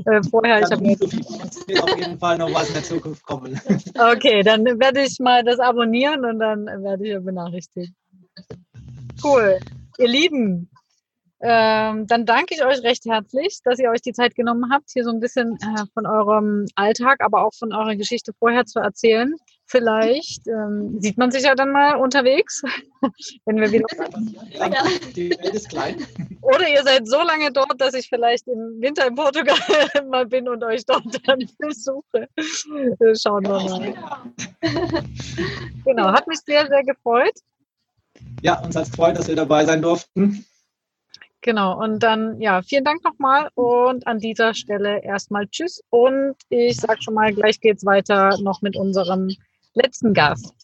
[0.04, 3.60] Äh, vorher, ich habe so auf jeden Fall noch was in der Zukunft kommen.
[4.12, 7.92] Okay, dann werde ich mal das abonnieren und dann werde ich benachrichtigt.
[9.22, 9.58] Cool.
[9.98, 10.68] Ihr Lieben,
[11.40, 15.04] ähm, dann danke ich euch recht herzlich, dass ihr euch die Zeit genommen habt, hier
[15.04, 19.34] so ein bisschen äh, von eurem Alltag, aber auch von eurer Geschichte vorher zu erzählen.
[19.68, 22.62] Vielleicht ähm, sieht man sich ja dann mal unterwegs,
[23.46, 23.86] wenn wir wieder.
[24.52, 24.70] Ja,
[25.14, 26.06] die Welt ist klein.
[26.40, 29.56] Oder ihr seid so lange dort, dass ich vielleicht im Winter in Portugal
[30.08, 32.28] mal bin und euch dort dann besuche.
[33.20, 33.94] Schauen wir mal.
[35.84, 37.34] Genau, hat mich sehr, sehr gefreut.
[38.42, 40.46] Ja, uns hat es gefreut, dass wir dabei sein durften.
[41.40, 46.76] Genau, und dann, ja, vielen Dank nochmal und an dieser Stelle erstmal Tschüss und ich
[46.76, 49.28] sage schon mal, gleich geht's weiter noch mit unserem
[49.76, 50.54] letzten Gast.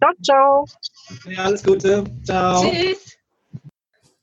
[0.00, 0.64] Ciao, ciao.
[1.26, 2.04] Ja, alles Gute.
[2.24, 2.68] Ciao.
[2.68, 3.18] Tschüss.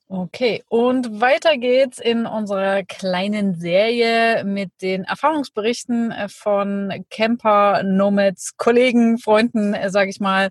[0.08, 9.18] Okay, und weiter geht's in unserer kleinen Serie mit den Erfahrungsberichten von Camper, Nomads, Kollegen,
[9.18, 10.50] Freunden, sage ich mal,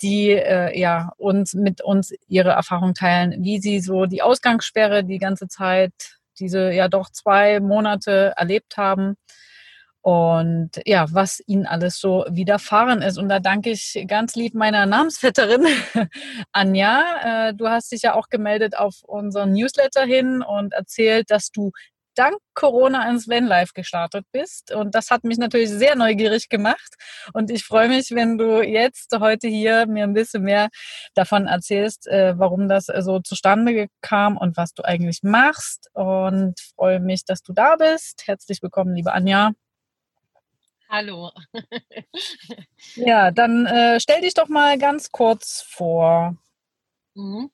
[0.00, 5.18] die äh, ja uns mit uns ihre Erfahrung teilen, wie sie so die Ausgangssperre die
[5.18, 5.92] ganze Zeit,
[6.38, 9.16] diese ja doch zwei Monate erlebt haben
[10.04, 13.16] und ja, was ihnen alles so widerfahren ist.
[13.16, 15.64] Und da danke ich ganz lieb meiner Namensvetterin
[16.52, 17.48] Anja.
[17.48, 21.72] Äh, du hast dich ja auch gemeldet auf unseren Newsletter hin und erzählt, dass du
[22.16, 24.72] dank Corona ins Vanlife gestartet bist.
[24.72, 26.96] Und das hat mich natürlich sehr neugierig gemacht.
[27.32, 30.68] Und ich freue mich, wenn du jetzt heute hier mir ein bisschen mehr
[31.14, 35.88] davon erzählst, äh, warum das so zustande kam und was du eigentlich machst.
[35.94, 38.24] Und freue mich, dass du da bist.
[38.26, 39.52] Herzlich willkommen, liebe Anja.
[40.88, 41.30] Hallo.
[42.94, 46.36] ja, dann äh, stell dich doch mal ganz kurz vor.
[47.14, 47.50] Mhm.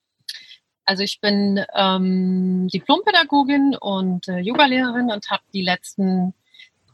[0.85, 6.33] Also ich bin ähm, Diplompädagogin und äh, Yogalehrerin und habe die letzten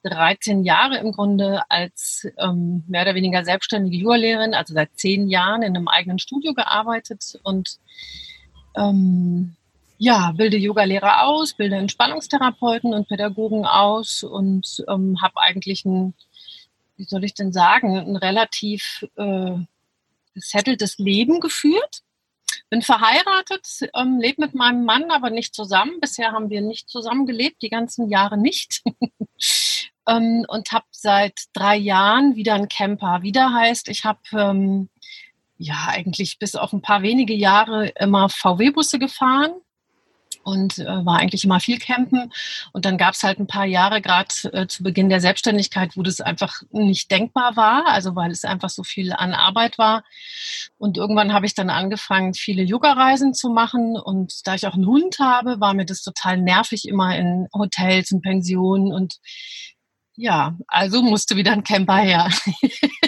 [0.03, 5.63] 13 Jahre im Grunde als ähm, mehr oder weniger selbstständige Yogalehrerin, also seit zehn Jahren
[5.63, 7.79] in einem eigenen Studio gearbeitet und
[8.75, 9.55] ähm,
[9.97, 16.13] ja, bilde Yogalehrer aus, bilde Entspannungstherapeuten und Pädagogen aus und ähm, habe eigentlich ein
[16.97, 19.53] wie soll ich denn sagen, ein relativ äh,
[20.33, 22.01] gesetteltes Leben geführt.
[22.69, 25.99] Bin verheiratet, ähm, lebe mit meinem Mann, aber nicht zusammen.
[26.01, 28.81] Bisher haben wir nicht zusammen gelebt, die ganzen Jahre nicht.
[30.07, 33.21] ähm, und habe seit drei Jahren wieder einen Camper.
[33.21, 34.89] Wieder heißt, ich habe ähm,
[35.57, 39.53] ja eigentlich bis auf ein paar wenige Jahre immer VW-Busse gefahren
[40.47, 42.31] und äh, war eigentlich immer viel campen.
[42.71, 46.03] Und dann gab es halt ein paar Jahre, gerade äh, zu Beginn der Selbstständigkeit, wo
[46.03, 50.05] das einfach nicht denkbar war, also weil es einfach so viel an Arbeit war.
[50.77, 53.97] Und irgendwann habe ich dann angefangen, viele Yoga-Reisen zu machen.
[53.97, 58.13] Und da ich auch einen Hund habe, war mir das total nervig, immer in Hotels
[58.13, 58.93] und Pensionen.
[58.93, 59.17] Und
[60.15, 62.29] ja, also musste wieder ein Camper her.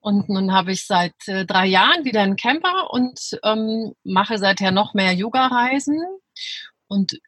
[0.00, 4.70] Und nun habe ich seit äh, drei Jahren wieder einen Camper und ähm, mache seither
[4.70, 6.00] noch mehr Yoga-Reisen.
[6.88, 7.20] Und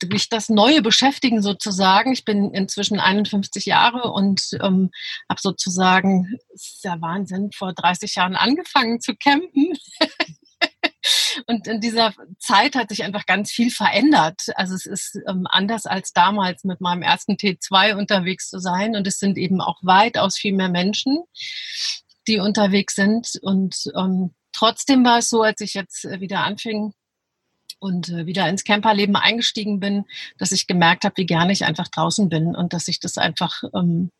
[0.00, 4.90] durch das neue Beschäftigen sozusagen, ich bin inzwischen 51 Jahre und ähm,
[5.28, 9.78] habe sozusagen, ist ja Wahnsinn, vor 30 Jahren angefangen zu campen.
[11.46, 14.42] Und in dieser Zeit hat sich einfach ganz viel verändert.
[14.54, 18.96] Also es ist ähm, anders als damals mit meinem ersten T2 unterwegs zu sein.
[18.96, 21.18] Und es sind eben auch weitaus viel mehr Menschen,
[22.26, 23.38] die unterwegs sind.
[23.42, 26.92] Und ähm, trotzdem war es so, als ich jetzt äh, wieder anfing,
[27.78, 30.04] und äh, wieder ins Camperleben eingestiegen bin,
[30.38, 33.62] dass ich gemerkt habe, wie gerne ich einfach draußen bin und dass ich das einfach
[33.74, 34.10] ähm,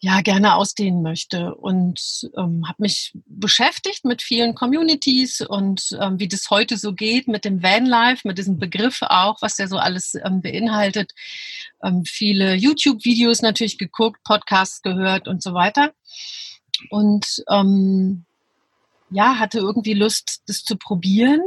[0.00, 6.28] ja gerne ausdehnen möchte und ähm, habe mich beschäftigt mit vielen Communities und ähm, wie
[6.28, 10.14] das heute so geht mit dem Vanlife, mit diesem Begriff auch, was der so alles
[10.14, 11.12] ähm, beinhaltet.
[11.82, 15.94] Ähm, viele YouTube-Videos natürlich geguckt, Podcasts gehört und so weiter.
[16.90, 18.26] und ähm,
[19.10, 21.40] ja, hatte irgendwie Lust, das zu probieren.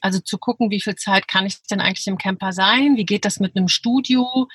[0.00, 2.96] Also zu gucken, wie viel Zeit kann ich denn eigentlich im Camper sein?
[2.96, 4.46] Wie geht das mit einem Studio?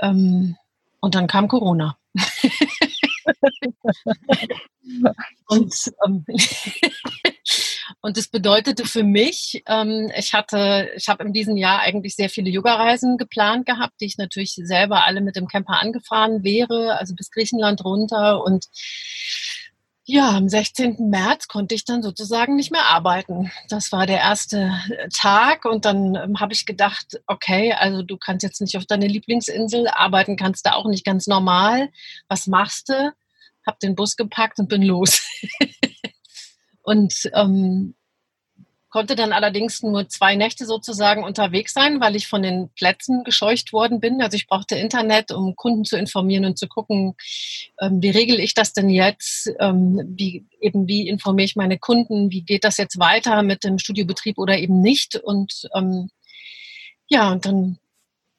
[0.00, 0.56] Ähm,
[1.00, 1.96] und dann kam Corona.
[5.48, 5.74] und,
[6.06, 6.24] ähm,
[8.00, 12.30] und das bedeutete für mich, ähm, ich hatte, ich habe in diesem Jahr eigentlich sehr
[12.30, 17.14] viele Yoga-Reisen geplant gehabt, die ich natürlich selber alle mit dem Camper angefahren wäre, also
[17.14, 18.42] bis Griechenland runter.
[18.42, 18.66] Und
[20.08, 21.10] ja, am 16.
[21.10, 23.50] März konnte ich dann sozusagen nicht mehr arbeiten.
[23.68, 28.16] Das war der erste äh, Tag und dann ähm, habe ich gedacht, okay, also du
[28.16, 31.90] kannst jetzt nicht auf deine Lieblingsinsel arbeiten, kannst da auch nicht ganz normal.
[32.28, 33.12] Was machst du?
[33.66, 35.28] Hab den Bus gepackt und bin los.
[36.82, 37.95] und ähm,
[38.88, 43.72] konnte dann allerdings nur zwei Nächte sozusagen unterwegs sein, weil ich von den Plätzen gescheucht
[43.72, 44.22] worden bin.
[44.22, 47.14] Also ich brauchte Internet, um Kunden zu informieren und zu gucken,
[47.80, 49.50] ähm, wie regel ich das denn jetzt?
[49.60, 52.30] Ähm, wie eben wie informiere ich meine Kunden?
[52.30, 55.16] Wie geht das jetzt weiter mit dem Studiobetrieb oder eben nicht?
[55.16, 56.10] Und ähm,
[57.08, 57.78] ja, und dann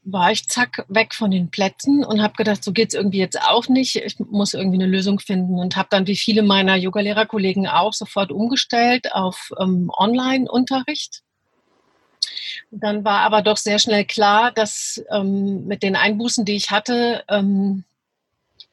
[0.09, 3.67] war ich zack weg von den Plätzen und habe gedacht, so geht's irgendwie jetzt auch
[3.67, 3.97] nicht.
[3.97, 8.31] Ich muss irgendwie eine Lösung finden und habe dann wie viele meiner Yogalehrerkollegen auch sofort
[8.31, 11.23] umgestellt auf ähm, Online-Unterricht.
[12.71, 17.25] Dann war aber doch sehr schnell klar, dass ähm, mit den Einbußen, die ich hatte,
[17.27, 17.83] ähm,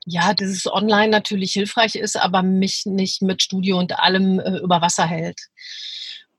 [0.06, 4.80] ja, dieses Online natürlich hilfreich ist, aber mich nicht mit Studio und allem äh, über
[4.80, 5.40] Wasser hält.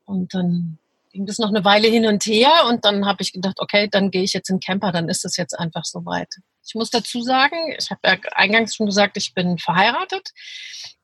[0.06, 0.78] Und dann
[1.16, 4.10] ging das noch eine Weile hin und her und dann habe ich gedacht, okay, dann
[4.10, 6.28] gehe ich jetzt in Camper, dann ist es jetzt einfach soweit.
[6.66, 10.32] Ich muss dazu sagen, ich habe ja eingangs schon gesagt, ich bin verheiratet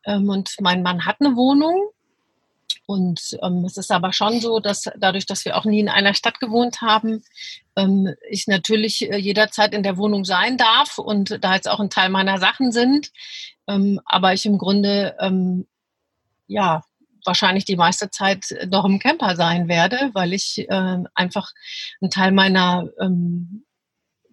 [0.05, 1.89] ähm, und mein Mann hat eine Wohnung.
[2.85, 6.13] Und ähm, es ist aber schon so, dass dadurch, dass wir auch nie in einer
[6.13, 7.25] Stadt gewohnt haben,
[7.77, 11.91] ähm, ich natürlich äh, jederzeit in der Wohnung sein darf und da jetzt auch ein
[11.91, 13.13] Teil meiner Sachen sind.
[13.67, 15.67] Ähm, aber ich im Grunde ähm,
[16.49, 16.83] ja
[17.25, 21.51] wahrscheinlich die meiste Zeit noch im Camper sein werde, weil ich äh, einfach
[22.01, 23.65] einen Teil meiner ähm,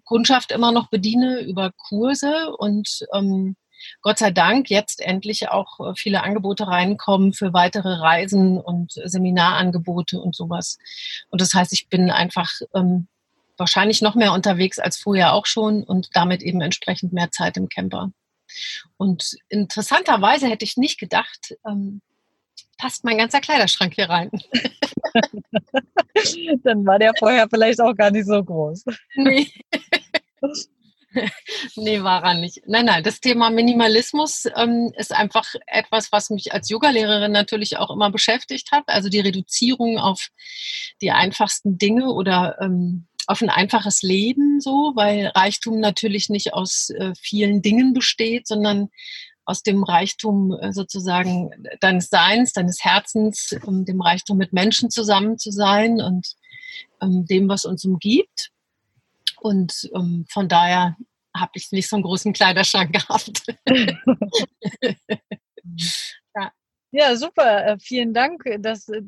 [0.04, 3.56] Kundschaft immer noch bediene über Kurse und ähm,
[4.02, 10.20] Gott sei Dank jetzt endlich auch äh, viele Angebote reinkommen für weitere Reisen und Seminarangebote
[10.20, 10.78] und sowas.
[11.30, 13.08] Und das heißt, ich bin einfach ähm,
[13.58, 17.70] wahrscheinlich noch mehr unterwegs als vorher auch schon und damit eben entsprechend mehr Zeit im
[17.70, 18.12] Camper.
[18.98, 22.02] Und interessanterweise hätte ich nicht gedacht, ähm,
[22.80, 24.32] passt mein ganzer Kleiderschrank hier rein.
[26.64, 28.86] Dann war der vorher vielleicht auch gar nicht so groß.
[29.16, 29.48] Nee.
[31.76, 32.62] nee, war er nicht.
[32.66, 37.92] Nein, nein, das Thema Minimalismus ähm, ist einfach etwas, was mich als Yogalehrerin natürlich auch
[37.92, 38.84] immer beschäftigt hat.
[38.88, 40.30] Also die Reduzierung auf
[41.02, 46.90] die einfachsten Dinge oder ähm, auf ein einfaches Leben so, weil Reichtum natürlich nicht aus
[46.90, 48.90] äh, vielen Dingen besteht, sondern
[49.50, 55.50] aus dem Reichtum äh, sozusagen deines Seins, deines Herzens, dem Reichtum mit Menschen zusammen zu
[55.50, 56.36] sein und
[57.00, 58.52] um, dem, was uns umgibt.
[59.41, 60.95] Und ähm, von daher
[61.36, 63.43] habe ich nicht so einen großen Kleiderschrank gehabt.
[66.36, 66.52] Ja,
[67.16, 67.66] super.
[67.66, 68.44] Äh, vielen Dank.
[68.60, 69.02] Das, äh,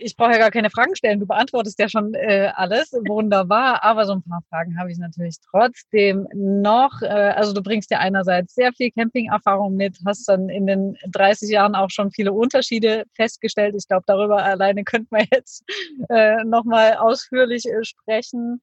[0.00, 1.20] ich brauche ja gar keine Fragen stellen.
[1.20, 2.92] Du beantwortest ja schon äh, alles.
[2.92, 3.84] Wunderbar.
[3.84, 7.02] Aber so ein paar Fragen habe ich natürlich trotzdem noch.
[7.02, 11.50] Äh, also du bringst ja einerseits sehr viel Camping-Erfahrung mit, hast dann in den 30
[11.50, 13.74] Jahren auch schon viele Unterschiede festgestellt.
[13.76, 15.62] Ich glaube, darüber alleine könnte man jetzt
[16.08, 18.62] äh, nochmal ausführlich äh, sprechen.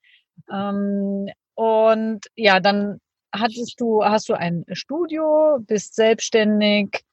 [0.51, 2.99] Ähm, und ja, dann
[3.33, 7.03] hattest du, hast du ein Studio, bist selbstständig,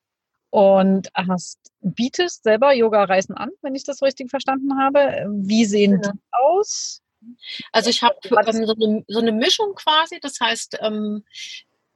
[0.54, 5.26] und hast, bietest selber Yoga-Reisen an, wenn ich das richtig verstanden habe.
[5.32, 6.12] Wie sehen ja.
[6.12, 7.02] die aus?
[7.72, 10.20] Also ich habe ähm, so, eine, so eine Mischung quasi.
[10.22, 11.24] Das heißt, ähm,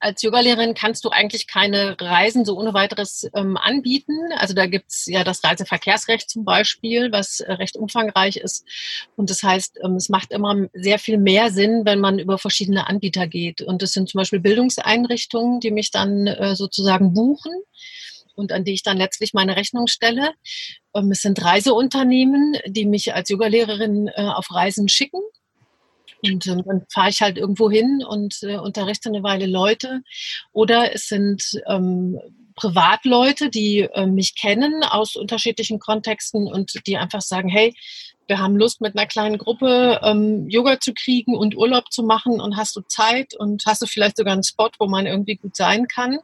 [0.00, 4.32] als Yogalehrerin kannst du eigentlich keine Reisen so ohne weiteres ähm, anbieten.
[4.38, 8.66] Also da gibt's ja das Reiseverkehrsrecht zum Beispiel, was äh, recht umfangreich ist.
[9.14, 12.88] Und das heißt, ähm, es macht immer sehr viel mehr Sinn, wenn man über verschiedene
[12.88, 13.62] Anbieter geht.
[13.62, 17.52] Und das sind zum Beispiel Bildungseinrichtungen, die mich dann äh, sozusagen buchen
[18.39, 20.32] und an die ich dann letztlich meine Rechnung stelle.
[20.95, 25.20] Ähm, es sind Reiseunternehmen, die mich als Yogalehrerin äh, auf Reisen schicken.
[26.22, 30.03] Und ähm, dann fahre ich halt irgendwo hin und äh, unterrichte eine Weile Leute.
[30.53, 32.18] Oder es sind ähm,
[32.57, 37.72] Privatleute, die äh, mich kennen aus unterschiedlichen Kontexten und die einfach sagen, hey,
[38.26, 42.41] wir haben Lust mit einer kleinen Gruppe ähm, Yoga zu kriegen und Urlaub zu machen
[42.41, 45.57] und hast du Zeit und hast du vielleicht sogar einen Spot, wo man irgendwie gut
[45.57, 46.18] sein kann.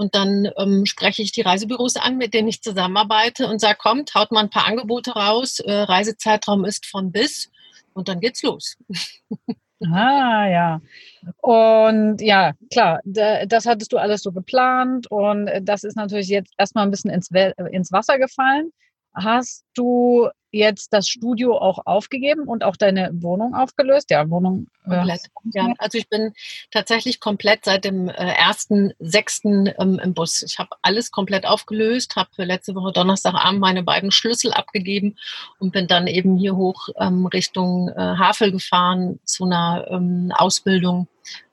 [0.00, 4.14] Und dann ähm, spreche ich die Reisebüros an, mit denen ich zusammenarbeite und sage, kommt,
[4.14, 5.58] haut mal ein paar Angebote raus.
[5.58, 7.50] Äh, Reisezeitraum ist von bis
[7.92, 8.78] und dann geht's los.
[9.82, 10.80] Ah, ja.
[11.38, 16.84] Und ja, klar, das hattest du alles so geplant und das ist natürlich jetzt erstmal
[16.84, 17.30] ein bisschen ins,
[17.70, 18.72] ins Wasser gefallen.
[19.14, 24.10] Hast du jetzt das Studio auch aufgegeben und auch deine Wohnung aufgelöst?
[24.10, 24.66] Ja, Wohnung.
[24.84, 25.20] Komplett.
[25.52, 26.32] Ja, also ich bin
[26.70, 30.42] tatsächlich komplett seit dem äh, ersten sechsten ähm, im Bus.
[30.42, 35.16] Ich habe alles komplett aufgelöst, habe letzte Woche Donnerstagabend meine beiden Schlüssel abgegeben
[35.58, 41.08] und bin dann eben hier hoch ähm, Richtung äh, Havel gefahren zu einer ähm, Ausbildung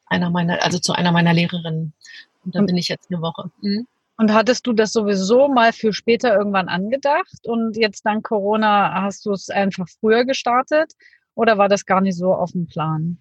[0.07, 1.93] einer meiner, also zu einer meiner Lehrerinnen.
[2.45, 3.51] Und da bin ich jetzt eine Woche.
[3.61, 3.87] Mhm.
[4.17, 9.25] Und hattest du das sowieso mal für später irgendwann angedacht und jetzt dank Corona hast
[9.25, 10.93] du es einfach früher gestartet
[11.35, 13.19] oder war das gar nicht so auf dem Plan?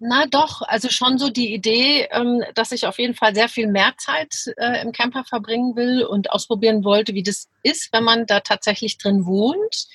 [0.00, 3.68] Na doch, also schon so die Idee, ähm, dass ich auf jeden Fall sehr viel
[3.68, 8.26] mehr Zeit äh, im Camper verbringen will und ausprobieren wollte, wie das ist, wenn man
[8.26, 9.86] da tatsächlich drin wohnt.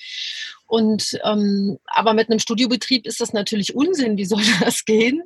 [0.68, 4.18] Und ähm, aber mit einem Studiobetrieb ist das natürlich Unsinn.
[4.18, 5.22] Wie soll das gehen?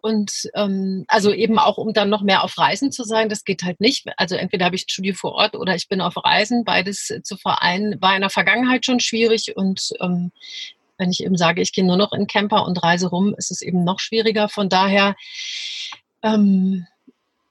[0.00, 3.62] Und ähm, also eben auch, um dann noch mehr auf Reisen zu sein, das geht
[3.62, 4.06] halt nicht.
[4.16, 6.64] Also entweder habe ich ein Studio vor Ort oder ich bin auf Reisen.
[6.64, 10.32] Beides zu vereinen war in der Vergangenheit schon schwierig und ähm,
[10.96, 13.62] wenn ich eben sage, ich gehe nur noch in Camper und reise rum, ist es
[13.62, 14.48] eben noch schwieriger.
[14.48, 15.14] Von daher
[16.22, 16.86] ähm,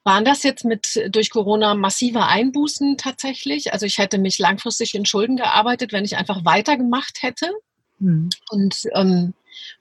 [0.07, 3.73] waren das jetzt mit durch Corona massive Einbußen tatsächlich.
[3.73, 7.51] Also ich hätte mich langfristig in Schulden gearbeitet, wenn ich einfach weitergemacht hätte.
[7.99, 8.29] Mhm.
[8.49, 9.33] Und ähm,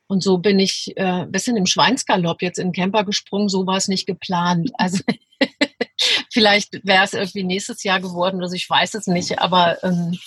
[0.09, 3.49] und so bin ich äh, ein bisschen im Schweinsgalopp jetzt in den Camper gesprungen.
[3.49, 4.73] So war es nicht geplant.
[4.79, 4.99] Also
[6.33, 9.39] vielleicht wäre es irgendwie nächstes Jahr geworden oder so, ich weiß es nicht.
[9.39, 10.19] Aber ähm,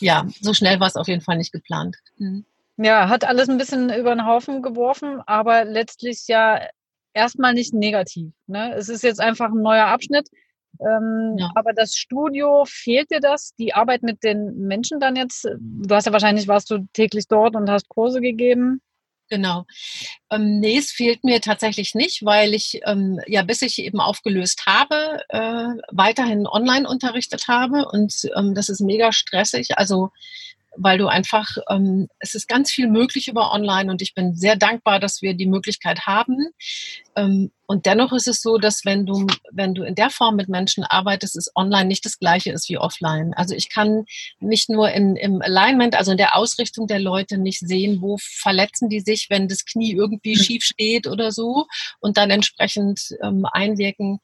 [0.00, 1.96] ja, so schnell war es auf jeden Fall nicht geplant.
[2.18, 2.44] Mhm.
[2.78, 6.60] Ja, hat alles ein bisschen über den Haufen geworfen, aber letztlich ja
[7.16, 8.32] erstmal nicht negativ.
[8.46, 8.74] Ne?
[8.74, 10.28] Es ist jetzt einfach ein neuer Abschnitt.
[10.80, 11.50] Ähm, ja.
[11.54, 13.54] Aber das Studio, fehlt dir das?
[13.58, 15.48] Die Arbeit mit den Menschen dann jetzt?
[15.58, 18.82] Du hast ja wahrscheinlich, warst du täglich dort und hast Kurse gegeben.
[19.28, 19.64] Genau.
[20.30, 24.66] Ähm, nee, es fehlt mir tatsächlich nicht, weil ich ähm, ja, bis ich eben aufgelöst
[24.66, 29.78] habe, äh, weiterhin online unterrichtet habe und ähm, das ist mega stressig.
[29.78, 30.10] Also
[30.78, 34.56] weil du einfach, ähm, es ist ganz viel möglich über online und ich bin sehr
[34.56, 36.36] dankbar, dass wir die Möglichkeit haben.
[37.16, 40.48] Ähm, und dennoch ist es so, dass wenn du, wenn du in der Form mit
[40.48, 43.34] Menschen arbeitest, ist online nicht das gleiche ist wie offline.
[43.34, 44.04] Also ich kann
[44.38, 48.88] nicht nur in, im Alignment, also in der Ausrichtung der Leute nicht sehen, wo verletzen
[48.88, 50.42] die sich, wenn das Knie irgendwie hm.
[50.42, 51.66] schief steht oder so
[52.00, 54.20] und dann entsprechend ähm, einwirken.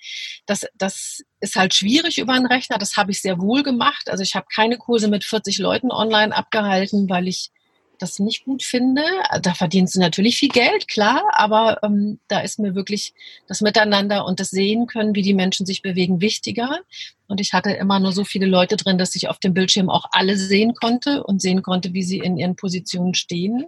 [0.47, 2.79] Das, das ist halt schwierig über einen Rechner.
[2.79, 4.09] Das habe ich sehr wohl gemacht.
[4.09, 7.51] Also ich habe keine Kurse mit 40 Leuten online abgehalten, weil ich
[7.99, 9.03] das nicht gut finde.
[9.43, 13.15] Da verdienst du natürlich viel Geld, klar, aber ähm, da ist mir wirklich
[13.47, 16.81] das Miteinander und das Sehen können, wie die Menschen sich bewegen, wichtiger.
[17.27, 20.07] Und ich hatte immer nur so viele Leute drin, dass ich auf dem Bildschirm auch
[20.13, 23.67] alle sehen konnte und sehen konnte, wie sie in ihren Positionen stehen.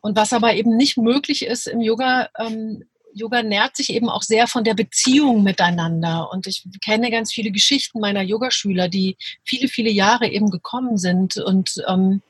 [0.00, 4.22] Und was aber eben nicht möglich ist im Yoga, ähm, Yoga nährt sich eben auch
[4.22, 6.30] sehr von der Beziehung miteinander.
[6.32, 11.36] Und ich kenne ganz viele Geschichten meiner Yogaschüler, die viele, viele Jahre eben gekommen sind.
[11.36, 12.22] Und, ähm,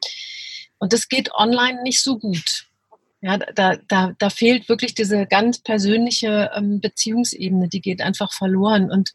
[0.79, 2.67] und das geht online nicht so gut.
[3.21, 8.91] Ja, da, da, da fehlt wirklich diese ganz persönliche ähm, Beziehungsebene, die geht einfach verloren.
[8.91, 9.13] Und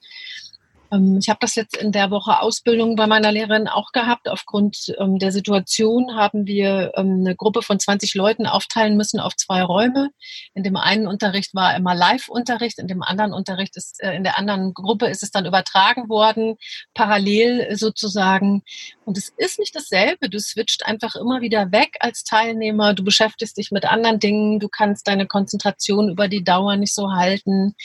[0.90, 4.30] ich habe das jetzt in der Woche Ausbildung bei meiner Lehrerin auch gehabt.
[4.30, 9.36] Aufgrund ähm, der Situation haben wir ähm, eine Gruppe von 20 Leuten aufteilen müssen auf
[9.36, 10.10] zwei Räume.
[10.54, 14.38] In dem einen Unterricht war immer Live-Unterricht, in dem anderen Unterricht ist, äh, in der
[14.38, 16.56] anderen Gruppe ist es dann übertragen worden,
[16.94, 18.64] parallel sozusagen.
[19.04, 20.30] Und es ist nicht dasselbe.
[20.30, 22.94] Du switcht einfach immer wieder weg als Teilnehmer.
[22.94, 24.60] Du beschäftigst dich mit anderen Dingen.
[24.60, 27.76] Du kannst deine Konzentration über die Dauer nicht so halten.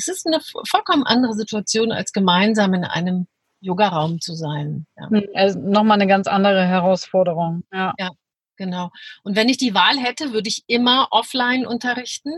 [0.00, 3.26] Es ist eine vollkommen andere Situation, als gemeinsam in einem
[3.60, 4.86] Yogaraum zu sein.
[4.96, 5.10] Ja.
[5.10, 7.64] Hm, also nochmal eine ganz andere Herausforderung.
[7.72, 7.92] Ja.
[7.98, 8.10] ja.
[8.56, 8.90] Genau.
[9.22, 12.32] Und wenn ich die Wahl hätte, würde ich immer offline unterrichten.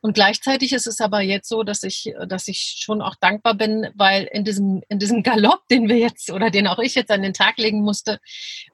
[0.00, 3.86] Und gleichzeitig ist es aber jetzt so, dass ich, dass ich schon auch dankbar bin,
[3.94, 7.20] weil in diesem, in diesem Galopp, den wir jetzt oder den auch ich jetzt an
[7.20, 8.18] den Tag legen musste,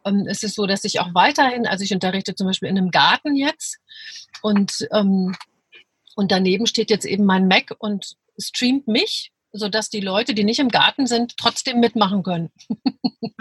[0.04, 2.92] ähm, ist es so, dass ich auch weiterhin, also ich unterrichte zum Beispiel in einem
[2.92, 3.78] Garten jetzt
[4.42, 5.34] und ähm,
[6.18, 10.58] und daneben steht jetzt eben mein Mac und streamt mich, sodass die Leute, die nicht
[10.58, 12.50] im Garten sind, trotzdem mitmachen können.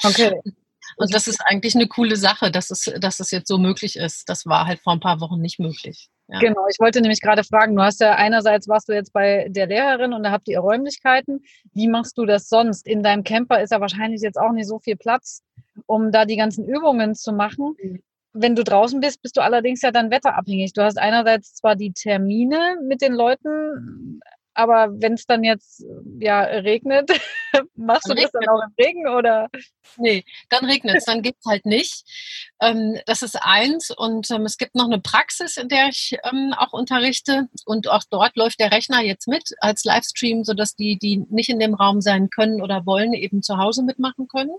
[0.04, 0.40] Okay.
[0.96, 4.30] Und das ist eigentlich eine coole Sache, dass es, dass es jetzt so möglich ist.
[4.30, 6.08] Das war halt vor ein paar Wochen nicht möglich.
[6.30, 6.40] Ja.
[6.40, 9.68] Genau, ich wollte nämlich gerade fragen, du hast ja einerseits warst du jetzt bei der
[9.68, 11.44] Lehrerin und da habt ihr Räumlichkeiten.
[11.74, 12.88] Wie machst du das sonst?
[12.88, 15.44] In deinem Camper ist ja wahrscheinlich jetzt auch nicht so viel Platz,
[15.88, 17.76] um da die ganzen Übungen zu machen.
[18.40, 20.74] Wenn du draußen bist, bist du allerdings ja dann wetterabhängig.
[20.74, 24.20] Du hast einerseits zwar die Termine mit den Leuten,
[24.58, 25.86] aber wenn es dann jetzt
[26.20, 27.12] ja regnet,
[27.76, 29.50] machst dann du das dann auch im Regen oder?
[29.98, 32.04] Nee, dann regnet es, dann geht es halt nicht.
[32.60, 36.56] Ähm, das ist eins und ähm, es gibt noch eine Praxis, in der ich ähm,
[36.58, 41.24] auch unterrichte und auch dort läuft der Rechner jetzt mit als Livestream, sodass die, die
[41.30, 44.56] nicht in dem Raum sein können oder wollen, eben zu Hause mitmachen können.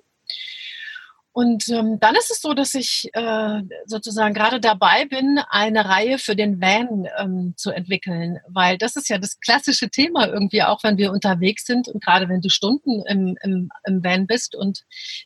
[1.39, 6.19] Und ähm, dann ist es so, dass ich äh, sozusagen gerade dabei bin, eine Reihe
[6.19, 10.83] für den Van ähm, zu entwickeln, weil das ist ja das klassische Thema irgendwie, auch
[10.83, 14.83] wenn wir unterwegs sind und gerade wenn du Stunden im, im, im Van bist und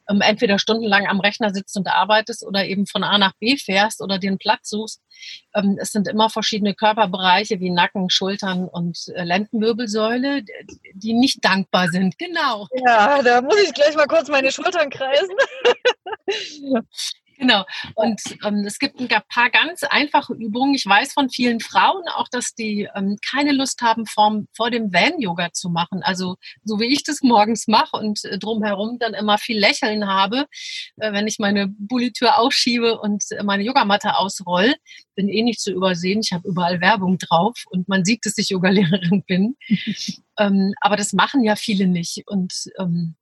[0.07, 4.03] ähm, entweder stundenlang am Rechner sitzt und arbeitest oder eben von A nach B fährst
[4.03, 5.01] oder einen Platz suchst.
[5.55, 10.43] Ähm, es sind immer verschiedene Körperbereiche wie Nacken, Schultern und äh, Lendenwirbelsäule,
[10.93, 12.19] die nicht dankbar sind.
[12.19, 12.69] Genau.
[12.85, 15.35] Ja, da muss ich gleich mal kurz meine Schultern kreisen.
[17.43, 17.65] Genau.
[17.97, 20.75] Und ähm, es gibt ein paar ganz einfache Übungen.
[20.75, 24.93] Ich weiß von vielen Frauen auch, dass die ähm, keine Lust haben, vor, vor dem
[24.93, 26.05] Van-Yoga zu machen.
[26.05, 30.47] Also so wie ich das morgens mache und äh, drumherum dann immer viel Lächeln habe,
[30.99, 34.75] äh, wenn ich meine Bullitür ausschiebe und äh, meine Yogamatte ausroll.
[35.17, 36.21] Bin eh nicht zu übersehen.
[36.23, 39.57] Ich habe überall Werbung drauf und man sieht, dass ich Yogalehrerin bin.
[40.39, 42.23] ähm, aber das machen ja viele nicht.
[42.29, 43.17] Und ähm,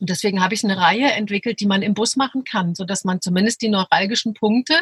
[0.00, 3.04] und deswegen habe ich eine Reihe entwickelt, die man im Bus machen kann, so dass
[3.04, 4.74] man zumindest die neuralgischen Punkte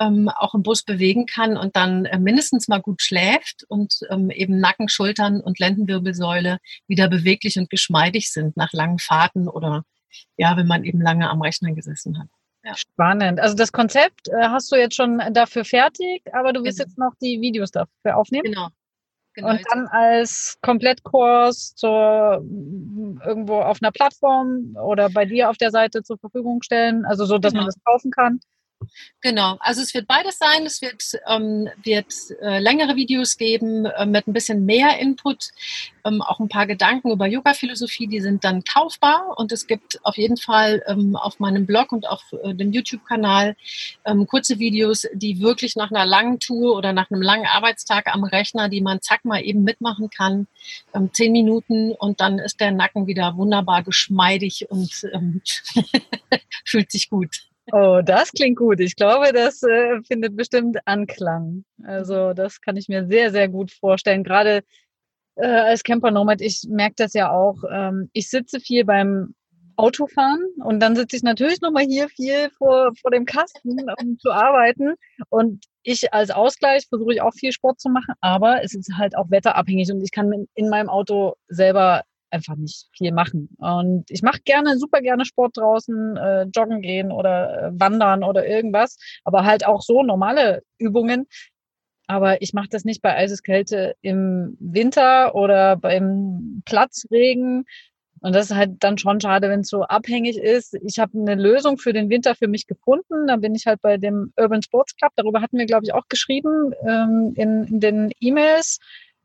[0.00, 4.30] ähm, auch im Bus bewegen kann und dann äh, mindestens mal gut schläft und ähm,
[4.30, 9.84] eben Nacken, Schultern und Lendenwirbelsäule wieder beweglich und geschmeidig sind nach langen Fahrten oder
[10.36, 12.28] ja, wenn man eben lange am Rechner gesessen hat.
[12.64, 12.74] Ja.
[12.74, 13.38] Spannend.
[13.38, 16.88] Also das Konzept äh, hast du jetzt schon dafür fertig, aber du wirst genau.
[16.88, 18.44] jetzt noch die Videos dafür aufnehmen?
[18.44, 18.68] Genau,
[19.36, 22.42] Genau, und dann als Komplettkurs zur,
[23.22, 27.36] irgendwo auf einer Plattform oder bei dir auf der Seite zur Verfügung stellen, also so,
[27.36, 27.64] dass genau.
[27.64, 28.40] man das kaufen kann.
[29.22, 30.66] Genau, also es wird beides sein.
[30.66, 32.12] Es wird, ähm, wird
[32.42, 35.48] äh, längere Videos geben äh, mit ein bisschen mehr Input,
[36.04, 40.16] ähm, auch ein paar Gedanken über Yoga-Philosophie, die sind dann kaufbar und es gibt auf
[40.16, 43.56] jeden Fall ähm, auf meinem Blog und auf äh, dem YouTube-Kanal
[44.04, 48.22] ähm, kurze Videos, die wirklich nach einer langen Tour oder nach einem langen Arbeitstag am
[48.22, 50.46] Rechner, die man zack mal eben mitmachen kann,
[50.94, 55.42] ähm, zehn Minuten und dann ist der Nacken wieder wunderbar geschmeidig und ähm,
[56.64, 57.46] fühlt sich gut.
[57.72, 58.80] Oh, das klingt gut.
[58.80, 61.64] Ich glaube, das äh, findet bestimmt Anklang.
[61.82, 64.22] Also das kann ich mir sehr, sehr gut vorstellen.
[64.22, 64.62] Gerade
[65.36, 67.56] äh, als Camper Nomad, ich merke das ja auch.
[67.70, 69.34] Ähm, ich sitze viel beim
[69.76, 74.30] Autofahren und dann sitze ich natürlich nochmal hier viel vor, vor dem Kasten, um zu
[74.30, 74.94] arbeiten.
[75.28, 79.16] Und ich als Ausgleich versuche ich auch viel Sport zu machen, aber es ist halt
[79.16, 83.48] auch wetterabhängig und ich kann in meinem Auto selber einfach nicht viel machen.
[83.58, 88.46] Und ich mache gerne, super gerne Sport draußen, äh, joggen gehen oder äh, wandern oder
[88.46, 91.26] irgendwas, aber halt auch so normale Übungen.
[92.06, 97.64] Aber ich mache das nicht bei Eiseskälte im Winter oder beim Platzregen.
[98.20, 100.74] Und das ist halt dann schon schade, wenn es so abhängig ist.
[100.82, 103.26] Ich habe eine Lösung für den Winter für mich gefunden.
[103.26, 105.12] Da bin ich halt bei dem Urban Sports Club.
[105.16, 108.78] Darüber hatten wir, glaube ich, auch geschrieben ähm, in, in den E-Mails.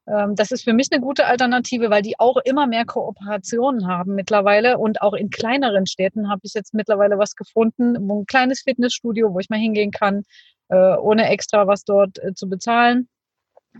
[0.08, 4.16] Ähm, das ist für mich eine gute Alternative, weil die auch immer mehr Kooperationen haben
[4.16, 4.78] mittlerweile.
[4.78, 9.40] Und auch in kleineren Städten habe ich jetzt mittlerweile was gefunden, ein kleines Fitnessstudio, wo
[9.40, 10.24] ich mal hingehen kann,
[10.70, 13.08] äh, ohne extra was dort äh, zu bezahlen.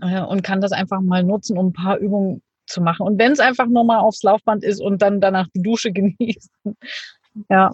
[0.00, 3.06] Äh, und kann das einfach mal nutzen, um ein paar Übungen zu machen.
[3.06, 6.50] Und wenn es einfach nur mal aufs Laufband ist und dann danach die Dusche genießen.
[7.48, 7.72] Ja.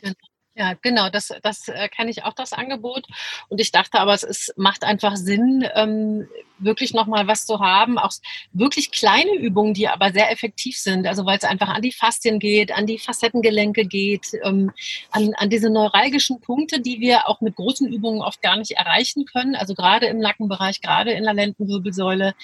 [0.58, 3.06] Ja, genau, das, das äh, kenne ich auch, das Angebot.
[3.48, 6.26] Und ich dachte aber, es ist, macht einfach Sinn, ähm,
[6.58, 7.96] wirklich nochmal was zu haben.
[7.96, 8.10] Auch
[8.52, 11.06] wirklich kleine Übungen, die aber sehr effektiv sind.
[11.06, 14.72] Also weil es einfach an die Faszien geht, an die Facettengelenke geht, ähm,
[15.12, 19.26] an, an diese neuralgischen Punkte, die wir auch mit großen Übungen oft gar nicht erreichen
[19.26, 19.54] können.
[19.54, 22.34] Also gerade im Nackenbereich, gerade in der Lendenwirbelsäule.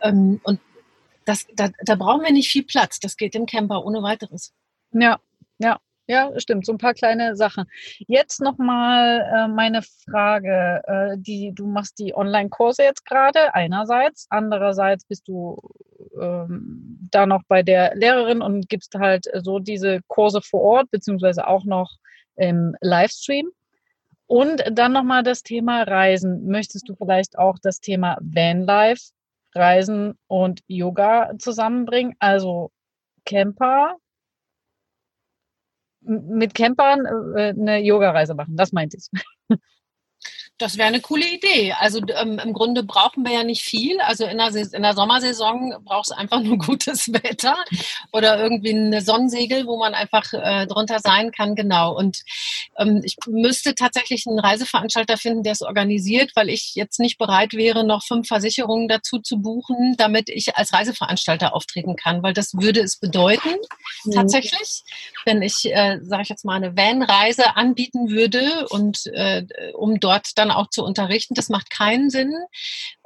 [0.00, 0.58] Ähm, und
[1.26, 2.98] das, da, da brauchen wir nicht viel Platz.
[2.98, 4.54] Das geht im Camper ohne weiteres.
[4.94, 5.20] Ja,
[5.58, 7.64] ja, ja, stimmt, so ein paar kleine Sachen.
[8.06, 15.04] Jetzt nochmal äh, meine Frage, äh, die, du machst die Online-Kurse jetzt gerade einerseits, andererseits
[15.04, 15.60] bist du
[16.20, 21.46] ähm, da noch bei der Lehrerin und gibst halt so diese Kurse vor Ort, beziehungsweise
[21.46, 21.90] auch noch
[22.36, 23.50] im Livestream.
[24.26, 26.46] Und dann nochmal das Thema Reisen.
[26.46, 29.12] Möchtest du vielleicht auch das Thema Vanlife,
[29.54, 32.14] Reisen und Yoga zusammenbringen?
[32.18, 32.70] Also
[33.26, 33.96] Camper,
[36.04, 38.56] mit Campern äh, eine Yoga-Reise machen.
[38.56, 39.58] Das meinte ich.
[40.62, 41.72] Das wäre eine coole Idee.
[41.72, 44.00] Also ähm, im Grunde brauchen wir ja nicht viel.
[44.00, 47.56] Also in der, in der Sommersaison braucht es einfach nur gutes Wetter
[48.12, 51.56] oder irgendwie eine Sonnensegel, wo man einfach äh, drunter sein kann.
[51.56, 51.96] Genau.
[51.96, 52.22] Und
[52.78, 57.54] ähm, ich müsste tatsächlich einen Reiseveranstalter finden, der es organisiert, weil ich jetzt nicht bereit
[57.54, 62.22] wäre, noch fünf Versicherungen dazu zu buchen, damit ich als Reiseveranstalter auftreten kann.
[62.22, 63.56] Weil das würde es bedeuten,
[64.04, 64.12] mhm.
[64.12, 64.84] tatsächlich,
[65.24, 69.44] wenn ich, äh, sage ich jetzt mal, eine Van-Reise anbieten würde und äh,
[69.74, 71.34] um dort dann auch zu unterrichten.
[71.34, 72.32] Das macht keinen Sinn.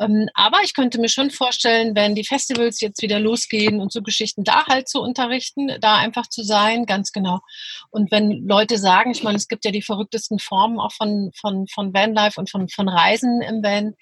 [0.00, 4.02] Ähm, aber ich könnte mir schon vorstellen, wenn die Festivals jetzt wieder losgehen und so
[4.02, 7.40] Geschichten, da halt zu unterrichten, da einfach zu sein, ganz genau.
[7.90, 11.66] Und wenn Leute sagen, ich meine, es gibt ja die verrücktesten Formen auch von, von,
[11.68, 13.94] von Vanlife und von, von Reisen im Van,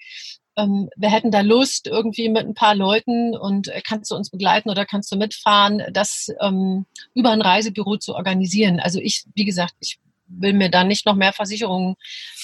[0.57, 4.29] ähm, wir hätten da Lust, irgendwie mit ein paar Leuten und äh, kannst du uns
[4.29, 8.79] begleiten oder kannst du mitfahren, das ähm, über ein Reisebüro zu organisieren.
[8.79, 11.95] Also ich, wie gesagt, ich will mir da nicht noch mehr Versicherungen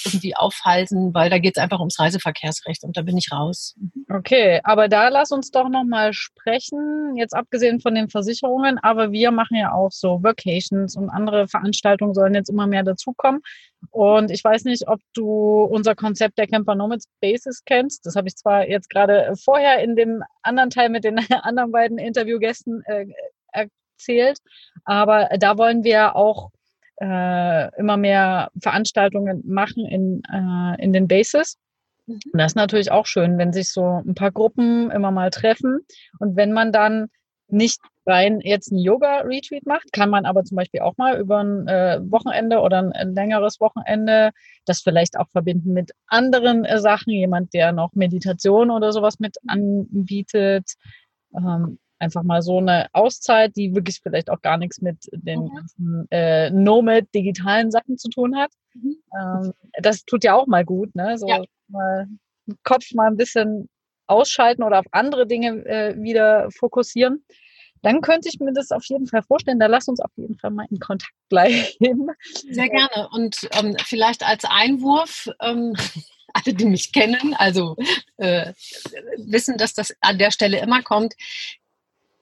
[0.04, 3.74] irgendwie aufhalten, weil da geht es einfach ums Reiseverkehrsrecht und da bin ich raus.
[4.10, 9.12] Okay, aber da lass uns doch noch mal sprechen, jetzt abgesehen von den Versicherungen, aber
[9.12, 13.40] wir machen ja auch so Vacations und andere Veranstaltungen sollen jetzt immer mehr dazukommen.
[13.90, 18.06] Und ich weiß nicht, ob du unser Konzept der Camper Nomads Basis kennst.
[18.06, 21.98] Das habe ich zwar jetzt gerade vorher in dem anderen Teil mit den anderen beiden
[21.98, 23.06] Interviewgästen äh,
[23.52, 24.38] erzählt,
[24.84, 26.50] aber da wollen wir auch
[27.02, 31.58] äh, immer mehr Veranstaltungen machen in, äh, in den Bases.
[32.06, 32.20] Mhm.
[32.32, 35.80] Und das ist natürlich auch schön, wenn sich so ein paar Gruppen immer mal treffen.
[36.20, 37.08] Und wenn man dann
[37.48, 41.68] nicht rein jetzt ein Yoga-Retreat macht, kann man aber zum Beispiel auch mal über ein
[41.68, 44.30] äh, Wochenende oder ein, längeres Wochenende
[44.64, 47.12] das vielleicht auch verbinden mit anderen äh, Sachen.
[47.12, 50.74] Jemand, der noch Meditation oder sowas mit anbietet.
[51.36, 55.54] Ähm, einfach mal so eine Auszeit, die wirklich vielleicht auch gar nichts mit den mhm.
[55.54, 58.50] ganzen äh, Nomad digitalen Sachen zu tun hat.
[58.74, 58.96] Mhm.
[59.18, 61.16] Ähm, das tut ja auch mal gut, ne?
[61.16, 61.42] So ja.
[61.68, 62.08] mal
[62.64, 63.68] Kopf mal ein bisschen
[64.08, 67.24] ausschalten oder auf andere Dinge äh, wieder fokussieren.
[67.82, 69.58] Dann könnte ich mir das auf jeden Fall vorstellen.
[69.58, 71.64] Da lass uns auf jeden Fall mal in Kontakt bleiben.
[72.50, 73.08] Sehr gerne.
[73.12, 75.74] Und ähm, vielleicht als Einwurf, ähm,
[76.34, 77.76] alle, die mich kennen, also
[78.16, 78.52] äh,
[79.18, 81.14] wissen, dass das an der Stelle immer kommt.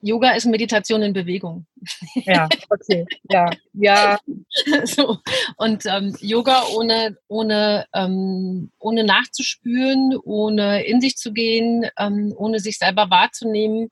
[0.03, 1.67] Yoga ist Meditation in Bewegung.
[2.15, 3.07] Ja, okay.
[3.31, 4.19] Ja, ja.
[4.85, 5.19] So.
[5.57, 12.61] Und ähm, Yoga ohne, ohne, ähm, ohne nachzuspüren, ohne in sich zu gehen, ähm, ohne
[12.61, 13.91] sich selber wahrzunehmen,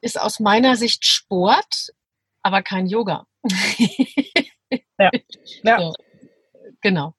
[0.00, 1.90] ist aus meiner Sicht Sport,
[2.42, 3.26] aber kein Yoga.
[4.98, 5.10] ja.
[5.62, 5.78] ja.
[5.80, 5.92] So.
[6.82, 7.14] Genau.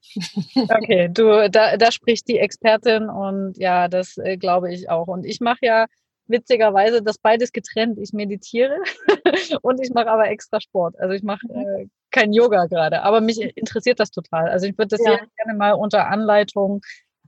[0.55, 5.07] Okay, du, da, da spricht die Expertin und ja, das äh, glaube ich auch.
[5.07, 5.87] Und ich mache ja
[6.27, 7.97] witzigerweise das beides getrennt.
[7.99, 8.77] Ich meditiere
[9.61, 10.99] und ich mache aber extra Sport.
[10.99, 14.49] Also ich mache äh, kein Yoga gerade, aber mich interessiert das total.
[14.49, 15.17] Also ich würde das ja.
[15.17, 16.81] gerne mal unter Anleitung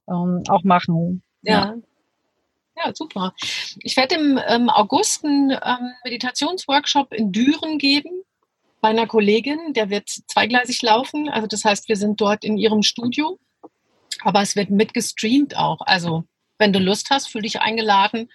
[0.09, 1.23] ähm, auch machen.
[1.41, 1.75] Ja.
[2.77, 2.91] ja.
[2.93, 3.33] super.
[3.81, 8.23] Ich werde im ähm, August einen ähm, Meditationsworkshop in Düren geben
[8.81, 9.73] bei einer Kollegin.
[9.73, 11.29] Der wird zweigleisig laufen.
[11.29, 13.39] Also das heißt, wir sind dort in ihrem Studio,
[14.23, 15.81] aber es wird mitgestreamt auch.
[15.81, 16.23] Also
[16.59, 18.29] wenn du Lust hast, fühl dich eingeladen,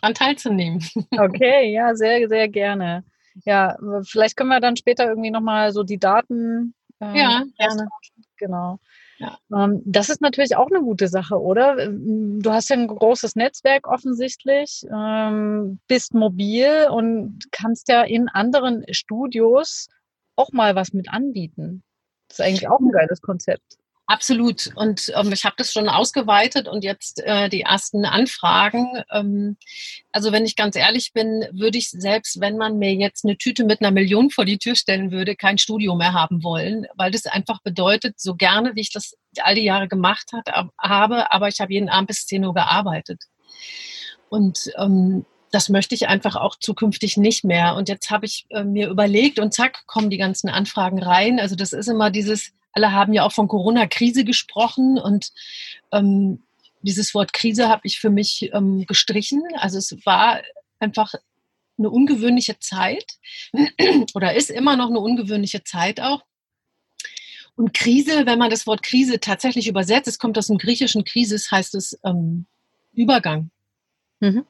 [0.00, 0.84] daran teilzunehmen.
[1.18, 3.04] Okay, ja, sehr, sehr gerne.
[3.44, 6.74] Ja, vielleicht können wir dann später irgendwie nochmal so die Daten.
[7.00, 7.88] Ähm, ja, gerne.
[8.36, 8.78] Genau.
[9.18, 9.38] Ja.
[9.54, 11.88] Ähm, das ist natürlich auch eine gute Sache, oder?
[11.88, 18.84] Du hast ja ein großes Netzwerk offensichtlich, ähm, bist mobil und kannst ja in anderen
[18.92, 19.88] Studios
[20.36, 21.82] auch mal was mit anbieten.
[22.28, 23.76] Das ist eigentlich auch ein geiles Konzept.
[24.10, 24.72] Absolut.
[24.74, 29.04] Und ähm, ich habe das schon ausgeweitet und jetzt äh, die ersten Anfragen.
[29.12, 29.56] Ähm,
[30.10, 33.64] also wenn ich ganz ehrlich bin, würde ich selbst, wenn man mir jetzt eine Tüte
[33.64, 37.26] mit einer Million vor die Tür stellen würde, kein Studio mehr haben wollen, weil das
[37.26, 41.60] einfach bedeutet, so gerne, wie ich das all die Jahre gemacht hat, habe, aber ich
[41.60, 43.22] habe jeden Abend bis 10 Uhr gearbeitet.
[44.28, 47.76] Und ähm, das möchte ich einfach auch zukünftig nicht mehr.
[47.76, 51.38] Und jetzt habe ich äh, mir überlegt und zack, kommen die ganzen Anfragen rein.
[51.38, 55.32] Also das ist immer dieses, alle haben ja auch von Corona-Krise gesprochen und
[55.92, 56.42] ähm,
[56.82, 59.42] dieses Wort Krise habe ich für mich ähm, gestrichen.
[59.56, 60.40] Also es war
[60.78, 61.14] einfach
[61.78, 63.18] eine ungewöhnliche Zeit
[64.14, 66.22] oder ist immer noch eine ungewöhnliche Zeit auch.
[67.56, 71.50] Und Krise, wenn man das Wort Krise tatsächlich übersetzt, es kommt aus dem griechischen Krisis,
[71.50, 72.46] heißt es ähm,
[72.92, 73.50] Übergang.
[74.20, 74.46] Mhm.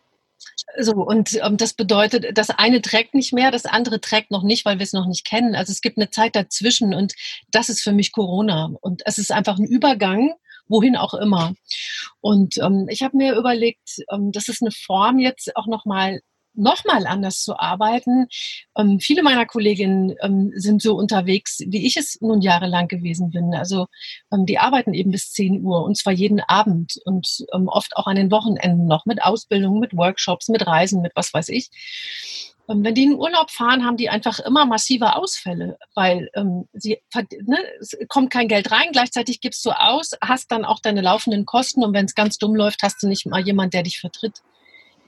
[0.79, 4.65] So, und ähm, das bedeutet, das eine trägt nicht mehr, das andere trägt noch nicht,
[4.65, 5.55] weil wir es noch nicht kennen.
[5.55, 7.15] Also es gibt eine Zeit dazwischen und
[7.51, 8.71] das ist für mich Corona.
[8.81, 10.35] Und es ist einfach ein Übergang,
[10.69, 11.55] wohin auch immer.
[12.21, 16.21] Und ähm, ich habe mir überlegt, ähm, das ist eine Form jetzt auch nochmal
[16.61, 18.29] nochmal anders zu arbeiten.
[18.77, 23.55] Ähm, viele meiner Kolleginnen ähm, sind so unterwegs, wie ich es nun jahrelang gewesen bin.
[23.55, 23.87] Also
[24.33, 28.07] ähm, die arbeiten eben bis 10 Uhr und zwar jeden Abend und ähm, oft auch
[28.07, 31.71] an den Wochenenden noch mit Ausbildung, mit Workshops, mit Reisen, mit was weiß ich.
[32.71, 36.99] Ähm, wenn die in Urlaub fahren, haben die einfach immer massive Ausfälle, weil ähm, sie,
[37.15, 41.47] ne, es kommt kein Geld rein, gleichzeitig gibst du aus, hast dann auch deine laufenden
[41.47, 44.43] Kosten und wenn es ganz dumm läuft, hast du nicht mal jemand, der dich vertritt.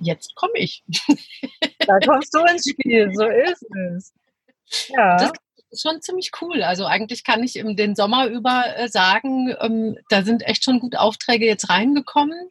[0.02, 0.82] Jetzt komme ich.
[1.84, 4.12] Da kommst du ins Spiel, so ist es.
[4.90, 5.16] Ja.
[5.16, 5.32] Das
[5.74, 6.62] schon ziemlich cool.
[6.62, 10.80] Also eigentlich kann ich im den Sommer über äh, sagen, ähm, da sind echt schon
[10.80, 12.48] gut Aufträge jetzt reingekommen,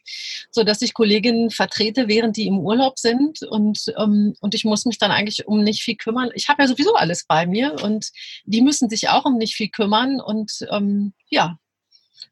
[0.50, 4.86] so dass ich Kolleginnen vertrete, während die im Urlaub sind und ähm, und ich muss
[4.86, 6.32] mich dann eigentlich um nicht viel kümmern.
[6.34, 8.10] Ich habe ja sowieso alles bei mir und
[8.46, 11.58] die müssen sich auch um nicht viel kümmern und ähm, ja,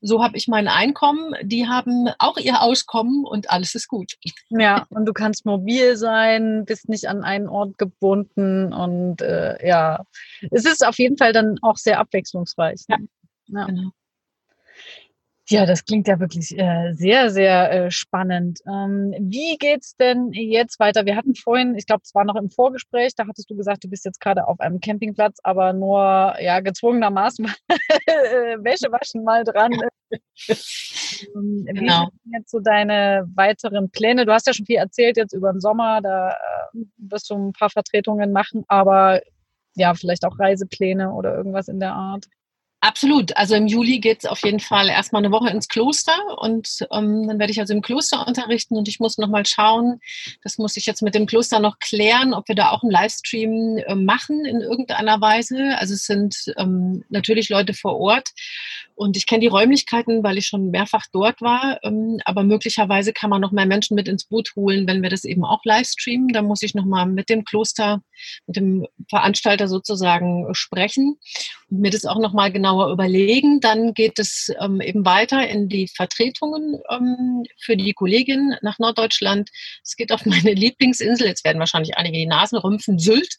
[0.01, 4.13] so habe ich mein Einkommen, die haben auch ihr Auskommen und alles ist gut.
[4.49, 10.03] Ja, und du kannst mobil sein, bist nicht an einen Ort gebunden und äh, ja,
[10.51, 12.85] es ist auf jeden Fall dann auch sehr abwechslungsreich.
[12.87, 13.07] Ne?
[13.47, 13.65] Ja, ja.
[13.65, 13.91] genau.
[15.51, 18.59] Ja, das klingt ja wirklich äh, sehr, sehr äh, spannend.
[18.67, 21.05] Ähm, wie geht's denn jetzt weiter?
[21.07, 23.89] Wir hatten vorhin, ich glaube, es war noch im Vorgespräch, da hattest du gesagt, du
[23.89, 27.45] bist jetzt gerade auf einem Campingplatz, aber nur ja gezwungenermaßen
[28.63, 29.71] Wäsche waschen mal dran.
[31.35, 32.07] Ähm, wie genau.
[32.23, 34.25] sind jetzt so deine weiteren Pläne?
[34.25, 37.51] Du hast ja schon viel erzählt jetzt über den Sommer, da äh, wirst du ein
[37.51, 39.19] paar Vertretungen machen, aber
[39.75, 42.25] ja, vielleicht auch Reisepläne oder irgendwas in der Art.
[42.81, 43.35] Absolut.
[43.35, 47.27] Also im Juli geht es auf jeden Fall erstmal eine Woche ins Kloster und ähm,
[47.27, 49.99] dann werde ich also im Kloster unterrichten und ich muss nochmal schauen,
[50.43, 53.79] das muss ich jetzt mit dem Kloster noch klären, ob wir da auch einen Livestream
[53.79, 55.77] äh, machen in irgendeiner Weise.
[55.77, 58.29] Also es sind ähm, natürlich Leute vor Ort
[58.99, 61.79] und ich kenne die Räumlichkeiten, weil ich schon mehrfach dort war.
[61.83, 65.23] Ähm, aber möglicherweise kann man noch mehr Menschen mit ins Boot holen, wenn wir das
[65.23, 66.27] eben auch live streamen.
[66.33, 68.01] Da muss ich nochmal mit dem Kloster,
[68.45, 71.17] mit dem Veranstalter sozusagen sprechen
[71.69, 73.61] und mir das auch nochmal genauer überlegen.
[73.61, 79.49] Dann geht es ähm, eben weiter in die Vertretungen ähm, für die Kollegin nach Norddeutschland.
[79.81, 81.25] Es geht auf meine Lieblingsinsel.
[81.25, 82.99] Jetzt werden wahrscheinlich einige die Nasen rümpfen.
[82.99, 83.33] Sylt.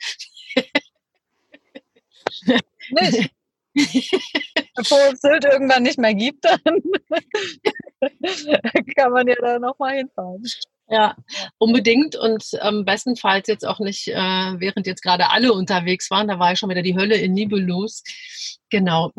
[4.81, 6.61] Bevor es Sylt irgendwann nicht mehr gibt, dann
[8.97, 10.43] kann man ja da nochmal hinfahren.
[10.89, 11.17] Ja,
[11.59, 16.39] unbedingt und ähm, bestenfalls jetzt auch nicht, äh, während jetzt gerade alle unterwegs waren, da
[16.39, 18.03] war ja schon wieder die Hölle in Nibelus.
[18.71, 19.13] Genau.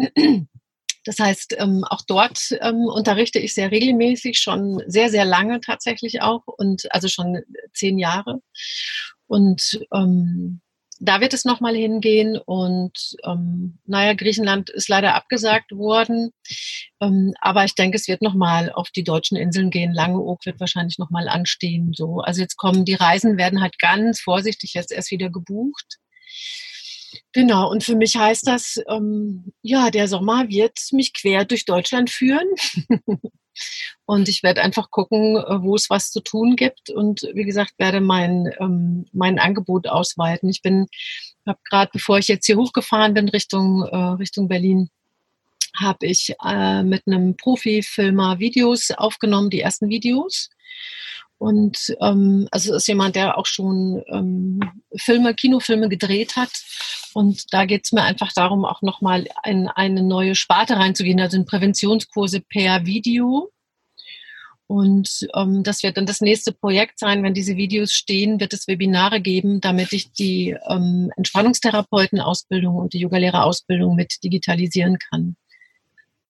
[1.04, 6.22] Das heißt, ähm, auch dort ähm, unterrichte ich sehr regelmäßig, schon sehr, sehr lange tatsächlich
[6.22, 7.42] auch und also schon
[7.74, 8.40] zehn Jahre.
[9.26, 10.62] Und ähm,
[11.04, 16.32] da wird es nochmal hingehen und ähm, naja, Griechenland ist leider abgesagt worden,
[17.02, 19.94] ähm, aber ich denke, es wird nochmal auf die deutschen Inseln gehen.
[19.94, 21.94] Langeoog wird wahrscheinlich nochmal anstehen.
[21.96, 25.98] So, also jetzt kommen die Reisen werden halt ganz vorsichtig jetzt erst wieder gebucht.
[27.34, 32.10] Genau, und für mich heißt das, ähm, ja, der Sommer wird mich quer durch Deutschland
[32.12, 32.48] führen.
[34.06, 37.74] Und ich werde einfach gucken, äh, wo es was zu tun gibt und wie gesagt,
[37.78, 40.50] werde mein, ähm, mein Angebot ausweiten.
[40.50, 40.88] Ich bin,
[41.46, 44.90] habe gerade, bevor ich jetzt hier hochgefahren bin Richtung, äh, Richtung Berlin,
[45.80, 50.50] habe ich äh, mit einem Profifilmer Videos aufgenommen, die ersten Videos.
[51.42, 54.60] Und ähm, also ist jemand, der auch schon ähm,
[54.96, 56.52] Filme, Kinofilme gedreht hat.
[57.16, 61.38] Und da geht es mir einfach darum, auch nochmal in eine neue Sparte reinzugehen, also
[61.38, 63.50] in Präventionskurse per Video.
[64.68, 67.24] Und ähm, das wird dann das nächste Projekt sein.
[67.24, 73.00] Wenn diese Videos stehen, wird es Webinare geben, damit ich die ähm, Entspannungstherapeutenausbildung und die
[73.00, 75.38] Yogalehrerausbildung mit digitalisieren kann.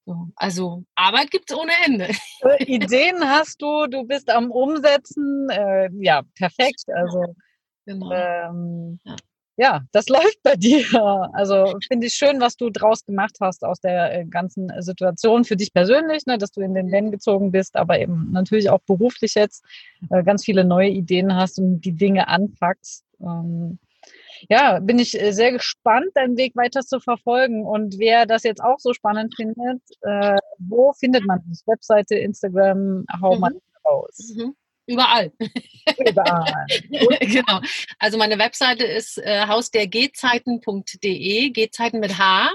[0.05, 2.09] So, also Arbeit gibt es ohne Ende.
[2.59, 5.49] Ideen hast du, du bist am Umsetzen.
[5.49, 6.85] Äh, ja, perfekt.
[6.93, 7.35] Also
[7.85, 8.11] genau.
[8.11, 9.15] ähm, ja.
[9.57, 9.81] ja.
[9.91, 10.83] das läuft bei dir.
[11.33, 15.55] Also finde ich schön, was du draus gemacht hast aus der äh, ganzen Situation für
[15.55, 19.35] dich persönlich, ne, dass du in den Van gezogen bist, aber eben natürlich auch beruflich
[19.35, 19.63] jetzt
[20.09, 23.05] äh, ganz viele neue Ideen hast und die Dinge anpackst.
[23.21, 23.77] Ähm,
[24.49, 27.65] ja, bin ich äh, sehr gespannt, deinen Weg weiter zu verfolgen.
[27.65, 31.63] Und wer das jetzt auch so spannend findet, äh, wo findet man das?
[31.67, 33.41] Webseite, Instagram, hau mhm.
[33.41, 33.51] mal
[33.85, 34.33] raus.
[34.35, 34.55] Mhm.
[34.87, 35.31] Überall.
[36.09, 36.65] Überall.
[37.21, 37.59] genau.
[37.99, 42.49] Also meine Webseite ist äh, hausdergehzeiten.de, Gehzeiten mit H.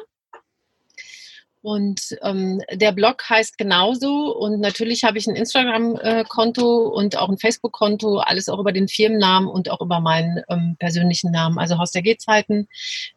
[1.66, 4.32] Und ähm, der Blog heißt genauso.
[4.36, 9.48] Und natürlich habe ich ein Instagram-Konto und auch ein Facebook-Konto, alles auch über den Firmennamen
[9.48, 12.68] und auch über meinen ähm, persönlichen Namen, also Haus der Gehzeiten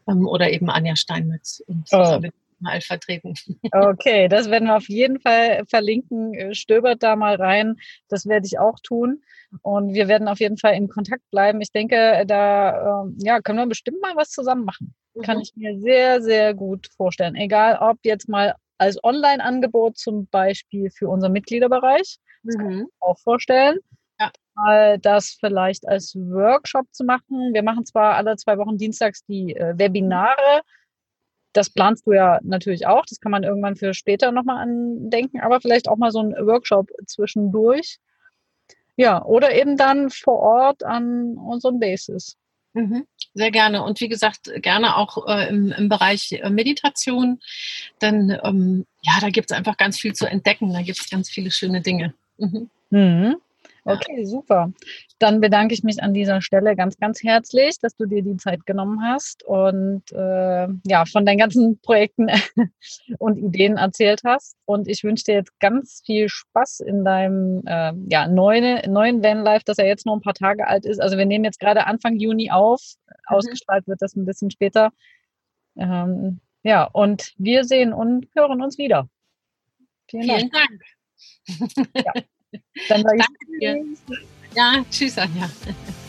[0.08, 1.62] ähm, oder eben Anja Steinmetz.
[1.68, 2.22] Und oh,
[2.62, 3.34] mal vertreten.
[3.72, 6.34] Okay, das werden wir auf jeden Fall verlinken.
[6.34, 7.76] Äh, stöbert da mal rein.
[8.08, 9.22] Das werde ich auch tun.
[9.62, 11.62] Und wir werden auf jeden Fall in Kontakt bleiben.
[11.62, 14.94] Ich denke, da äh, ja, können wir bestimmt mal was zusammen machen.
[15.16, 15.22] Mhm.
[15.22, 17.36] Kann ich mir sehr, sehr gut vorstellen.
[17.36, 22.18] Egal, ob jetzt mal als Online-Angebot zum Beispiel für unseren Mitgliederbereich.
[22.44, 22.60] Das mhm.
[22.60, 23.80] kann ich mir auch vorstellen.
[24.20, 24.98] Ja.
[24.98, 27.54] Das vielleicht als Workshop zu machen.
[27.54, 30.62] Wir machen zwar alle zwei Wochen dienstags die äh, Webinare.
[31.54, 33.06] Das planst du ja natürlich auch.
[33.08, 36.90] Das kann man irgendwann für später nochmal andenken, aber vielleicht auch mal so ein Workshop
[37.06, 38.00] zwischendurch.
[38.96, 42.36] Ja, oder eben dann vor Ort an unserem Basis.
[42.74, 43.84] Mhm, sehr gerne.
[43.84, 47.40] Und wie gesagt, gerne auch äh, im, im, Bereich äh, Meditation.
[48.02, 50.72] Denn ähm, ja, da gibt es einfach ganz viel zu entdecken.
[50.74, 52.14] Da gibt es ganz viele schöne Dinge.
[52.38, 52.70] Mhm.
[52.90, 53.38] Mhm.
[53.86, 54.72] Okay, super.
[55.20, 58.66] Dann bedanke ich mich an dieser Stelle ganz, ganz herzlich, dass du dir die Zeit
[58.66, 62.28] genommen hast und äh, ja, von deinen ganzen Projekten
[63.20, 64.58] und Ideen erzählt hast.
[64.66, 69.64] Und ich wünsche dir jetzt ganz viel Spaß in deinem äh, ja, neuen, neuen Vanlife,
[69.66, 71.00] das ja jetzt nur ein paar Tage alt ist.
[71.00, 72.82] Also wir nehmen jetzt gerade Anfang Juni auf.
[73.08, 73.14] Mhm.
[73.28, 74.92] Ausgestrahlt wird das ein bisschen später.
[75.78, 79.10] Ähm, ja, und wir sehen und hören uns wieder.
[80.10, 80.82] Vielen, Vielen Dank.
[81.48, 81.96] Dank.
[82.06, 82.14] Ja.
[82.88, 83.18] Dann sage
[83.60, 83.98] ich
[84.56, 85.50] Ja, tschüss, Anja.